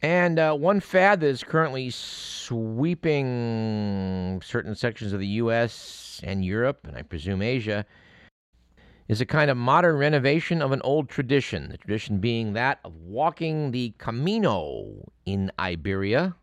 And 0.01 0.39
uh, 0.39 0.55
one 0.55 0.81
fad 0.81 1.21
that 1.21 1.27
is 1.27 1.43
currently 1.43 1.89
sweeping 1.91 3.23
certain 4.45 4.75
sections 4.75 5.13
of 5.15 5.21
the 5.21 5.27
U.S. 5.27 6.21
and 6.23 6.45
Europe, 6.45 6.87
and 6.87 6.95
I 6.97 7.03
presume 7.03 7.41
Asia, 7.41 7.87
is 9.09 9.21
a 9.23 9.27
kind 9.27 9.51
of 9.51 9.57
modern 9.57 9.97
renovation 9.97 10.61
of 10.61 10.73
an 10.73 10.83
old 10.83 11.09
tradition. 11.09 11.71
The 11.71 11.79
tradition 11.79 12.19
being 12.19 12.53
that 12.53 12.81
of 12.85 12.95
walking 12.97 13.71
the 13.71 13.95
Camino 13.99 15.11
in 15.25 15.51
Iberia. 15.59 16.37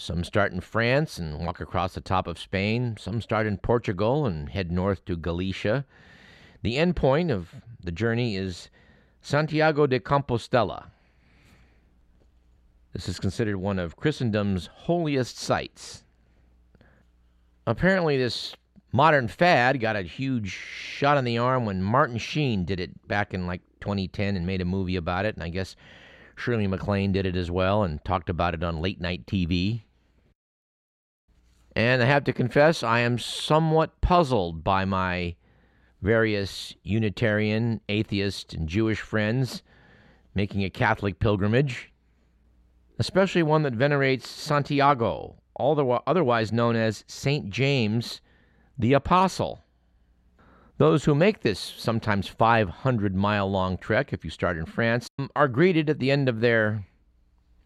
Some 0.00 0.24
start 0.24 0.50
in 0.52 0.62
France 0.62 1.18
and 1.18 1.44
walk 1.44 1.60
across 1.60 1.92
the 1.92 2.00
top 2.00 2.26
of 2.26 2.38
Spain. 2.38 2.96
Some 2.98 3.20
start 3.20 3.46
in 3.46 3.58
Portugal 3.58 4.24
and 4.24 4.48
head 4.48 4.72
north 4.72 5.04
to 5.04 5.14
Galicia. 5.14 5.84
The 6.62 6.78
end 6.78 6.96
point 6.96 7.30
of 7.30 7.56
the 7.84 7.92
journey 7.92 8.34
is 8.34 8.70
Santiago 9.20 9.86
de 9.86 10.00
Compostela. 10.00 10.86
This 12.94 13.10
is 13.10 13.20
considered 13.20 13.58
one 13.58 13.78
of 13.78 13.96
Christendom's 13.96 14.68
holiest 14.68 15.36
sites. 15.36 16.02
Apparently, 17.66 18.16
this 18.16 18.56
modern 18.92 19.28
fad 19.28 19.80
got 19.80 19.96
a 19.96 20.02
huge 20.02 20.48
shot 20.50 21.18
in 21.18 21.26
the 21.26 21.36
arm 21.36 21.66
when 21.66 21.82
Martin 21.82 22.16
Sheen 22.16 22.64
did 22.64 22.80
it 22.80 23.06
back 23.06 23.34
in 23.34 23.46
like 23.46 23.60
2010 23.82 24.34
and 24.34 24.46
made 24.46 24.62
a 24.62 24.64
movie 24.64 24.96
about 24.96 25.26
it. 25.26 25.34
And 25.34 25.44
I 25.44 25.50
guess 25.50 25.76
Shirley 26.36 26.66
MacLaine 26.66 27.12
did 27.12 27.26
it 27.26 27.36
as 27.36 27.50
well 27.50 27.82
and 27.82 28.02
talked 28.02 28.30
about 28.30 28.54
it 28.54 28.64
on 28.64 28.80
late 28.80 28.98
night 28.98 29.26
TV. 29.26 29.82
And 31.76 32.02
I 32.02 32.06
have 32.06 32.24
to 32.24 32.32
confess, 32.32 32.82
I 32.82 33.00
am 33.00 33.18
somewhat 33.18 34.00
puzzled 34.00 34.64
by 34.64 34.84
my 34.84 35.36
various 36.02 36.74
Unitarian, 36.82 37.80
atheist, 37.88 38.54
and 38.54 38.68
Jewish 38.68 39.00
friends 39.00 39.62
making 40.34 40.64
a 40.64 40.70
Catholic 40.70 41.18
pilgrimage, 41.18 41.92
especially 42.98 43.42
one 43.42 43.62
that 43.62 43.74
venerates 43.74 44.28
Santiago, 44.28 45.36
otherwise 45.58 46.52
known 46.52 46.76
as 46.76 47.04
St. 47.06 47.50
James 47.50 48.20
the 48.78 48.92
Apostle. 48.94 49.62
Those 50.78 51.04
who 51.04 51.14
make 51.14 51.40
this 51.40 51.60
sometimes 51.60 52.26
500 52.26 53.14
mile 53.14 53.50
long 53.50 53.76
trek, 53.76 54.12
if 54.12 54.24
you 54.24 54.30
start 54.30 54.56
in 54.56 54.64
France, 54.64 55.08
are 55.36 55.48
greeted 55.48 55.90
at 55.90 55.98
the 55.98 56.10
end 56.10 56.28
of 56.28 56.40
their 56.40 56.86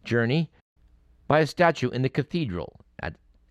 journey 0.02 0.50
by 1.28 1.40
a 1.40 1.46
statue 1.46 1.90
in 1.90 2.02
the 2.02 2.08
cathedral 2.08 2.83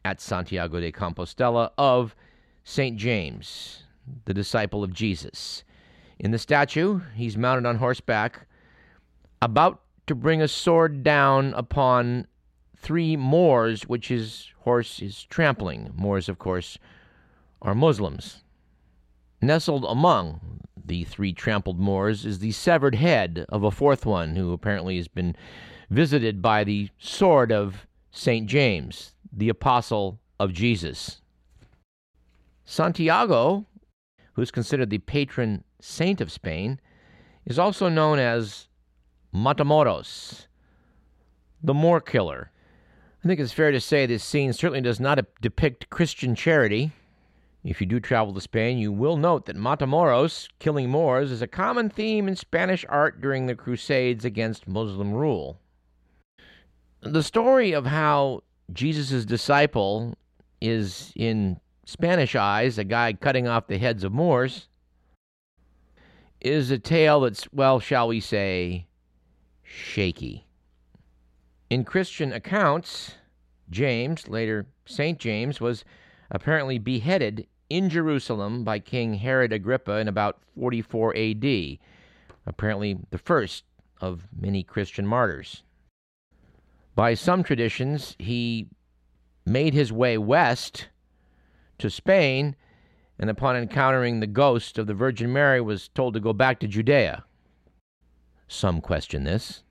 at 0.06 0.22
Santiago 0.22 0.80
de 0.80 0.92
Compostela 0.92 1.72
of 1.78 2.16
St. 2.64 2.98
James, 2.98 3.84
the 4.26 4.34
disciple 4.34 4.84
of 4.84 4.94
Jesus. 4.94 5.64
In 6.20 6.32
the 6.32 6.40
statue, 6.40 7.02
he's 7.16 7.38
mounted 7.38 7.66
on 7.66 7.78
horseback, 7.78 8.48
about 9.42 9.82
to 10.08 10.16
bring 10.16 10.42
a 10.42 10.48
sword 10.48 11.04
down 11.04 11.54
upon 11.54 12.28
three 12.78 13.16
Moors, 13.16 13.84
which 13.84 14.10
his 14.10 14.50
horse 14.60 15.02
is 15.02 15.24
trampling. 15.26 15.92
Moors, 15.96 16.28
of 16.28 16.40
course, 16.40 16.78
are 17.62 17.76
Muslims. 17.76 18.44
Nestled 19.42 19.86
among 19.88 20.60
the 20.86 21.04
three 21.06 21.34
trampled 21.34 21.80
Moors 21.80 22.26
is 22.26 22.40
the 22.40 22.52
severed 22.52 22.96
head 22.96 23.46
of 23.50 23.64
a 23.64 23.72
fourth 23.72 24.06
one, 24.06 24.36
who 24.36 24.52
apparently 24.52 24.98
has 24.98 25.08
been 25.08 25.36
visited 25.90 26.42
by 26.42 26.64
the 26.64 26.90
sword 26.98 27.52
of 27.52 27.88
St. 28.12 28.48
James, 28.48 29.14
the 29.36 29.50
apostle 29.50 30.20
of 30.40 30.54
Jesus. 30.54 31.22
Santiago, 32.66 33.66
who's 34.34 34.52
considered 34.52 34.90
the 34.90 35.00
patron 35.00 35.64
saint 35.82 36.22
of 36.22 36.32
Spain, 36.32 36.80
is 37.46 37.60
also 37.60 37.90
known 37.90 38.20
as 38.20 38.68
Matamoros, 39.34 40.48
the 41.62 41.74
Moor 41.74 42.00
Killer. 42.00 42.52
I 43.24 43.28
think 43.28 43.40
it's 43.40 43.52
fair 43.52 43.72
to 43.72 43.80
say 43.80 44.06
this 44.06 44.24
scene 44.24 44.54
certainly 44.54 44.82
does 44.82 45.00
not 45.00 45.20
depict 45.42 45.90
Christian 45.90 46.36
charity. 46.36 46.92
If 47.64 47.80
you 47.80 47.88
do 47.88 48.00
travel 48.00 48.34
to 48.34 48.42
Spain, 48.42 48.78
you 48.78 48.92
will 48.92 49.16
note 49.16 49.46
that 49.46 49.56
Matamoros, 49.56 50.50
killing 50.60 50.90
Moors, 50.90 51.32
is 51.32 51.42
a 51.42 51.48
common 51.48 51.90
theme 51.90 52.28
in 52.28 52.36
Spanish 52.36 52.86
art 52.90 53.22
during 53.22 53.46
the 53.46 53.56
Crusades 53.56 54.26
against 54.26 54.68
Muslim 54.68 55.14
rule. 55.14 55.60
The 57.02 57.24
story 57.24 57.72
of 57.72 57.86
how 57.86 58.44
Jesus' 58.74 59.26
disciple 59.26 60.16
is, 60.60 61.14
in 61.16 61.60
Spanish 61.86 62.36
eyes, 62.36 62.78
a 62.78 62.84
guy 62.84 63.14
cutting 63.14 63.48
off 63.48 63.68
the 63.68 63.78
heads 63.78 64.04
of 64.04 64.12
Moors, 64.12 64.68
is 66.42 66.72
a 66.72 66.80
tale 66.80 67.22
that's, 67.22 67.48
well, 67.54 67.80
shall 67.80 68.08
we 68.08 68.20
say, 68.20 68.88
shaky. 69.64 70.46
In 71.70 71.84
Christian 71.84 72.34
accounts, 72.34 73.16
James, 73.70 74.28
later 74.28 74.68
St. 74.86 75.20
James, 75.20 75.62
was 75.62 75.86
apparently 76.30 76.78
beheaded 76.78 77.48
in 77.70 77.90
Jerusalem 77.90 78.64
by 78.64 78.80
King 78.80 79.16
Herod 79.16 79.54
Agrippa 79.54 79.98
in 79.98 80.08
about 80.08 80.40
44 80.56 81.16
AD, 81.16 81.78
apparently 82.46 82.98
the 83.10 83.18
first 83.18 83.64
of 84.02 84.28
many 84.38 84.64
Christian 84.64 85.08
martyrs. 85.08 85.64
By 86.96 87.16
some 87.16 87.44
traditions, 87.44 88.16
he 88.20 88.68
made 89.46 89.74
his 89.74 89.92
way 89.92 90.18
west 90.18 90.90
to 91.80 91.90
Spain 91.90 92.56
and 93.20 93.30
upon 93.30 93.56
encountering 93.56 94.20
the 94.20 94.28
ghost 94.28 94.78
of 94.78 94.88
the 94.88 94.94
Virgin 94.94 95.32
Mary 95.32 95.62
was 95.62 95.88
told 95.88 96.14
to 96.14 96.20
go 96.20 96.34
back 96.34 96.60
to 96.60 96.68
Judea. 96.68 97.24
Some 98.48 98.82
question 98.82 99.24
this. 99.24 99.64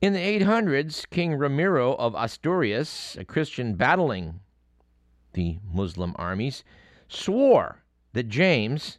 In 0.00 0.12
the 0.12 0.18
800s, 0.18 1.08
King 1.10 1.34
Ramiro 1.34 1.94
of 1.94 2.14
Asturias, 2.14 3.16
a 3.18 3.24
Christian 3.24 3.74
battling 3.74 4.40
the 5.32 5.58
Muslim 5.72 6.14
armies, 6.16 6.64
swore 7.08 7.82
that 8.12 8.28
James 8.28 8.98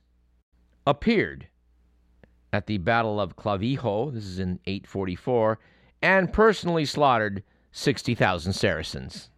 appeared 0.85 1.47
at 2.53 2.67
the 2.67 2.77
Battle 2.77 3.19
of 3.19 3.35
Clavijo, 3.35 4.11
this 4.11 4.25
is 4.25 4.39
in 4.39 4.59
844, 4.65 5.59
and 6.01 6.31
personally 6.31 6.85
slaughtered 6.85 7.43
60,000 7.71 8.53
Saracens. 8.53 9.29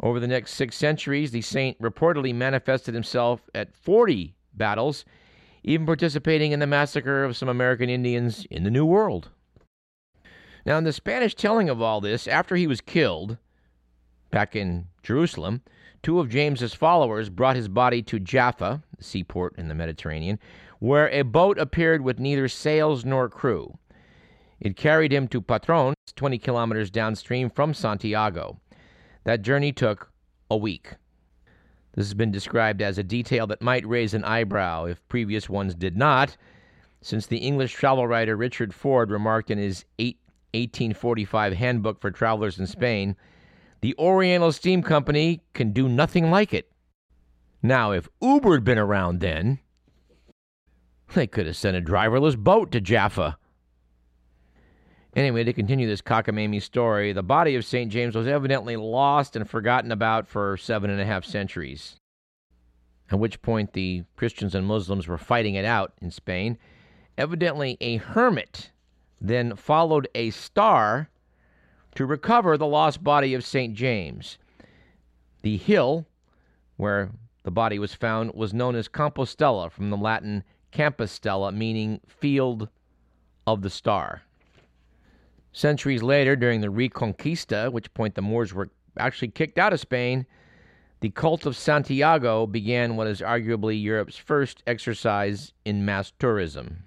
Over 0.00 0.20
the 0.20 0.28
next 0.28 0.54
six 0.54 0.76
centuries, 0.76 1.32
the 1.32 1.42
saint 1.42 1.80
reportedly 1.80 2.34
manifested 2.34 2.94
himself 2.94 3.48
at 3.54 3.74
40 3.74 4.36
battles, 4.54 5.04
even 5.64 5.86
participating 5.86 6.52
in 6.52 6.60
the 6.60 6.66
massacre 6.66 7.24
of 7.24 7.36
some 7.36 7.48
American 7.48 7.90
Indians 7.90 8.46
in 8.50 8.62
the 8.62 8.70
New 8.70 8.86
World. 8.86 9.30
Now, 10.64 10.78
in 10.78 10.84
the 10.84 10.92
Spanish 10.92 11.34
telling 11.34 11.68
of 11.68 11.82
all 11.82 12.00
this, 12.00 12.28
after 12.28 12.54
he 12.54 12.66
was 12.66 12.80
killed 12.80 13.38
back 14.30 14.54
in 14.54 14.86
Jerusalem, 15.02 15.62
two 16.02 16.20
of 16.20 16.28
James's 16.28 16.74
followers 16.74 17.30
brought 17.30 17.56
his 17.56 17.68
body 17.68 18.02
to 18.02 18.20
Jaffa, 18.20 18.82
the 18.96 19.04
seaport 19.04 19.54
in 19.58 19.68
the 19.68 19.74
Mediterranean, 19.74 20.38
where 20.78 21.08
a 21.10 21.22
boat 21.22 21.58
appeared 21.58 22.02
with 22.02 22.20
neither 22.20 22.48
sails 22.48 23.04
nor 23.04 23.28
crew. 23.28 23.78
It 24.60 24.76
carried 24.76 25.12
him 25.12 25.28
to 25.28 25.40
Padrón, 25.40 25.94
20 26.16 26.38
kilometers 26.38 26.90
downstream 26.90 27.48
from 27.48 27.74
Santiago. 27.74 28.60
That 29.24 29.42
journey 29.42 29.72
took 29.72 30.10
a 30.50 30.56
week. 30.56 30.94
This 31.94 32.06
has 32.06 32.14
been 32.14 32.32
described 32.32 32.82
as 32.82 32.98
a 32.98 33.02
detail 33.02 33.46
that 33.48 33.62
might 33.62 33.86
raise 33.86 34.14
an 34.14 34.24
eyebrow 34.24 34.84
if 34.84 35.06
previous 35.08 35.48
ones 35.48 35.74
did 35.74 35.96
not, 35.96 36.36
since 37.00 37.26
the 37.26 37.38
English 37.38 37.74
travel 37.74 38.06
writer 38.06 38.36
Richard 38.36 38.74
Ford 38.74 39.10
remarked 39.10 39.50
in 39.50 39.58
his 39.58 39.84
1845 39.98 41.52
Handbook 41.52 42.00
for 42.00 42.10
Travelers 42.10 42.58
in 42.58 42.66
Spain, 42.66 43.16
the 43.80 43.94
Oriental 43.98 44.50
Steam 44.50 44.82
Company 44.82 45.42
can 45.54 45.72
do 45.72 45.88
nothing 45.88 46.30
like 46.30 46.52
it. 46.52 46.70
Now, 47.62 47.92
if 47.92 48.08
Uber 48.20 48.54
had 48.54 48.64
been 48.64 48.78
around 48.78 49.20
then, 49.20 49.60
they 51.14 51.28
could 51.28 51.46
have 51.46 51.56
sent 51.56 51.76
a 51.76 51.80
driverless 51.80 52.36
boat 52.36 52.72
to 52.72 52.80
Jaffa. 52.80 53.38
Anyway, 55.18 55.42
to 55.42 55.52
continue 55.52 55.88
this 55.88 56.00
cockamamie 56.00 56.62
story, 56.62 57.12
the 57.12 57.24
body 57.24 57.56
of 57.56 57.64
St. 57.64 57.90
James 57.90 58.14
was 58.14 58.28
evidently 58.28 58.76
lost 58.76 59.34
and 59.34 59.50
forgotten 59.50 59.90
about 59.90 60.28
for 60.28 60.56
seven 60.56 60.90
and 60.90 61.00
a 61.00 61.04
half 61.04 61.24
centuries, 61.24 61.96
at 63.10 63.18
which 63.18 63.42
point 63.42 63.72
the 63.72 64.04
Christians 64.14 64.54
and 64.54 64.64
Muslims 64.64 65.08
were 65.08 65.18
fighting 65.18 65.56
it 65.56 65.64
out 65.64 65.92
in 66.00 66.12
Spain. 66.12 66.56
Evidently, 67.18 67.76
a 67.80 67.96
hermit 67.96 68.70
then 69.20 69.56
followed 69.56 70.06
a 70.14 70.30
star 70.30 71.10
to 71.96 72.06
recover 72.06 72.56
the 72.56 72.64
lost 72.64 73.02
body 73.02 73.34
of 73.34 73.44
St. 73.44 73.74
James. 73.74 74.38
The 75.42 75.56
hill 75.56 76.06
where 76.76 77.10
the 77.42 77.50
body 77.50 77.80
was 77.80 77.92
found 77.92 78.34
was 78.34 78.54
known 78.54 78.76
as 78.76 78.86
Compostela 78.86 79.68
from 79.72 79.90
the 79.90 79.96
Latin 79.96 80.44
Campostella, 80.72 81.52
meaning 81.52 82.00
field 82.06 82.68
of 83.48 83.62
the 83.62 83.70
star. 83.70 84.22
Centuries 85.52 86.02
later, 86.02 86.36
during 86.36 86.60
the 86.60 86.68
Reconquista, 86.68 87.72
which 87.72 87.92
point 87.94 88.14
the 88.14 88.22
Moors 88.22 88.52
were 88.52 88.70
actually 88.98 89.28
kicked 89.28 89.58
out 89.58 89.72
of 89.72 89.80
Spain, 89.80 90.26
the 91.00 91.10
cult 91.10 91.46
of 91.46 91.56
Santiago 91.56 92.46
began 92.46 92.96
what 92.96 93.06
is 93.06 93.20
arguably 93.20 93.80
Europe's 93.80 94.16
first 94.16 94.62
exercise 94.66 95.52
in 95.64 95.84
mass 95.84 96.12
tourism. 96.18 96.84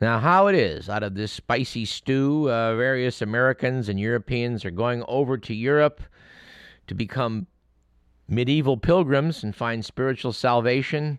Now, 0.00 0.18
how 0.18 0.48
it 0.48 0.54
is, 0.54 0.90
out 0.90 1.02
of 1.02 1.14
this 1.14 1.32
spicy 1.32 1.84
stew, 1.86 2.50
uh, 2.50 2.76
various 2.76 3.22
Americans 3.22 3.88
and 3.88 3.98
Europeans 3.98 4.64
are 4.64 4.70
going 4.70 5.02
over 5.08 5.38
to 5.38 5.54
Europe 5.54 6.02
to 6.86 6.94
become 6.94 7.46
medieval 8.28 8.76
pilgrims 8.76 9.42
and 9.42 9.54
find 9.56 9.84
spiritual 9.84 10.32
salvation. 10.32 11.18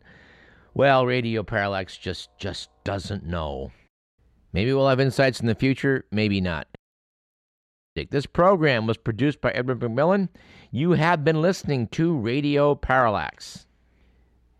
Well, 0.74 1.06
Radio 1.08 1.42
Parallax 1.42 1.98
just 1.98 2.30
just 2.38 2.70
doesn't 2.84 3.26
know. 3.26 3.72
Maybe 4.54 4.74
we'll 4.74 4.90
have 4.90 5.00
insights 5.00 5.40
in 5.40 5.48
the 5.48 5.56
future, 5.56 6.06
maybe 6.12 6.42
not. 6.42 6.68
This 8.12 8.28
program 8.28 8.86
was 8.86 8.98
produced 8.98 9.42
by 9.42 9.52
Edward 9.52 9.80
McMillan. 9.80 10.30
You 10.72 10.92
have 10.92 11.24
been 11.24 11.42
listening 11.42 11.88
to 11.90 12.16
Radio 12.16 12.76
Parallax. 12.76 13.66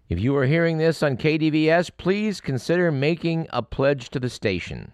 If 0.10 0.20
you 0.20 0.36
are 0.38 0.46
hearing 0.46 0.78
this 0.78 1.04
on 1.04 1.18
KDVS, 1.18 1.92
please 1.98 2.42
consider 2.42 2.92
making 2.92 3.48
a 3.52 3.62
pledge 3.62 4.10
to 4.10 4.20
the 4.20 4.30
station. 4.30 4.92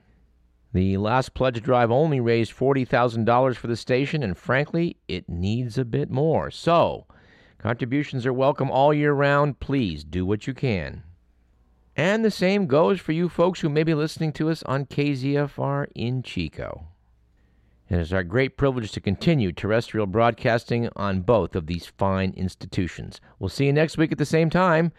The 0.73 0.97
last 0.97 1.36
pledge 1.36 1.62
drive 1.62 1.91
only 1.91 2.19
raised 2.19 2.51
$40,000 2.51 3.56
for 3.56 3.67
the 3.67 3.77
station, 3.77 4.23
and 4.23 4.36
frankly, 4.36 4.97
it 5.08 5.29
needs 5.29 5.77
a 5.77 5.86
bit 5.86 6.10
more. 6.10 6.49
So, 6.49 7.06
contributions 7.60 8.25
are 8.25 8.34
welcome 8.34 8.71
all 8.71 8.93
year 8.93 9.13
round. 9.13 9.60
Please 9.60 10.03
do 10.03 10.25
what 10.25 10.47
you 10.47 10.53
can. 10.56 11.03
And 11.95 12.25
the 12.25 12.32
same 12.32 12.65
goes 12.65 12.99
for 12.99 13.12
you 13.12 13.29
folks 13.29 13.60
who 13.60 13.69
may 13.69 13.84
be 13.84 13.93
listening 13.93 14.34
to 14.34 14.49
us 14.49 14.63
on 14.63 14.86
KZFR 14.86 15.88
in 15.93 16.23
Chico. 16.23 16.88
It 17.89 17.99
is 17.99 18.13
our 18.13 18.23
great 18.23 18.58
privilege 18.58 18.91
to 18.93 19.01
continue 19.01 19.51
terrestrial 19.51 20.08
broadcasting 20.08 20.89
on 20.95 21.21
both 21.21 21.56
of 21.56 21.67
these 21.67 21.86
fine 21.86 22.34
institutions. 22.36 23.21
We'll 23.38 23.49
see 23.49 23.67
you 23.67 23.73
next 23.73 23.97
week 23.97 24.12
at 24.12 24.17
the 24.17 24.25
same 24.25 24.49
time. 24.49 24.93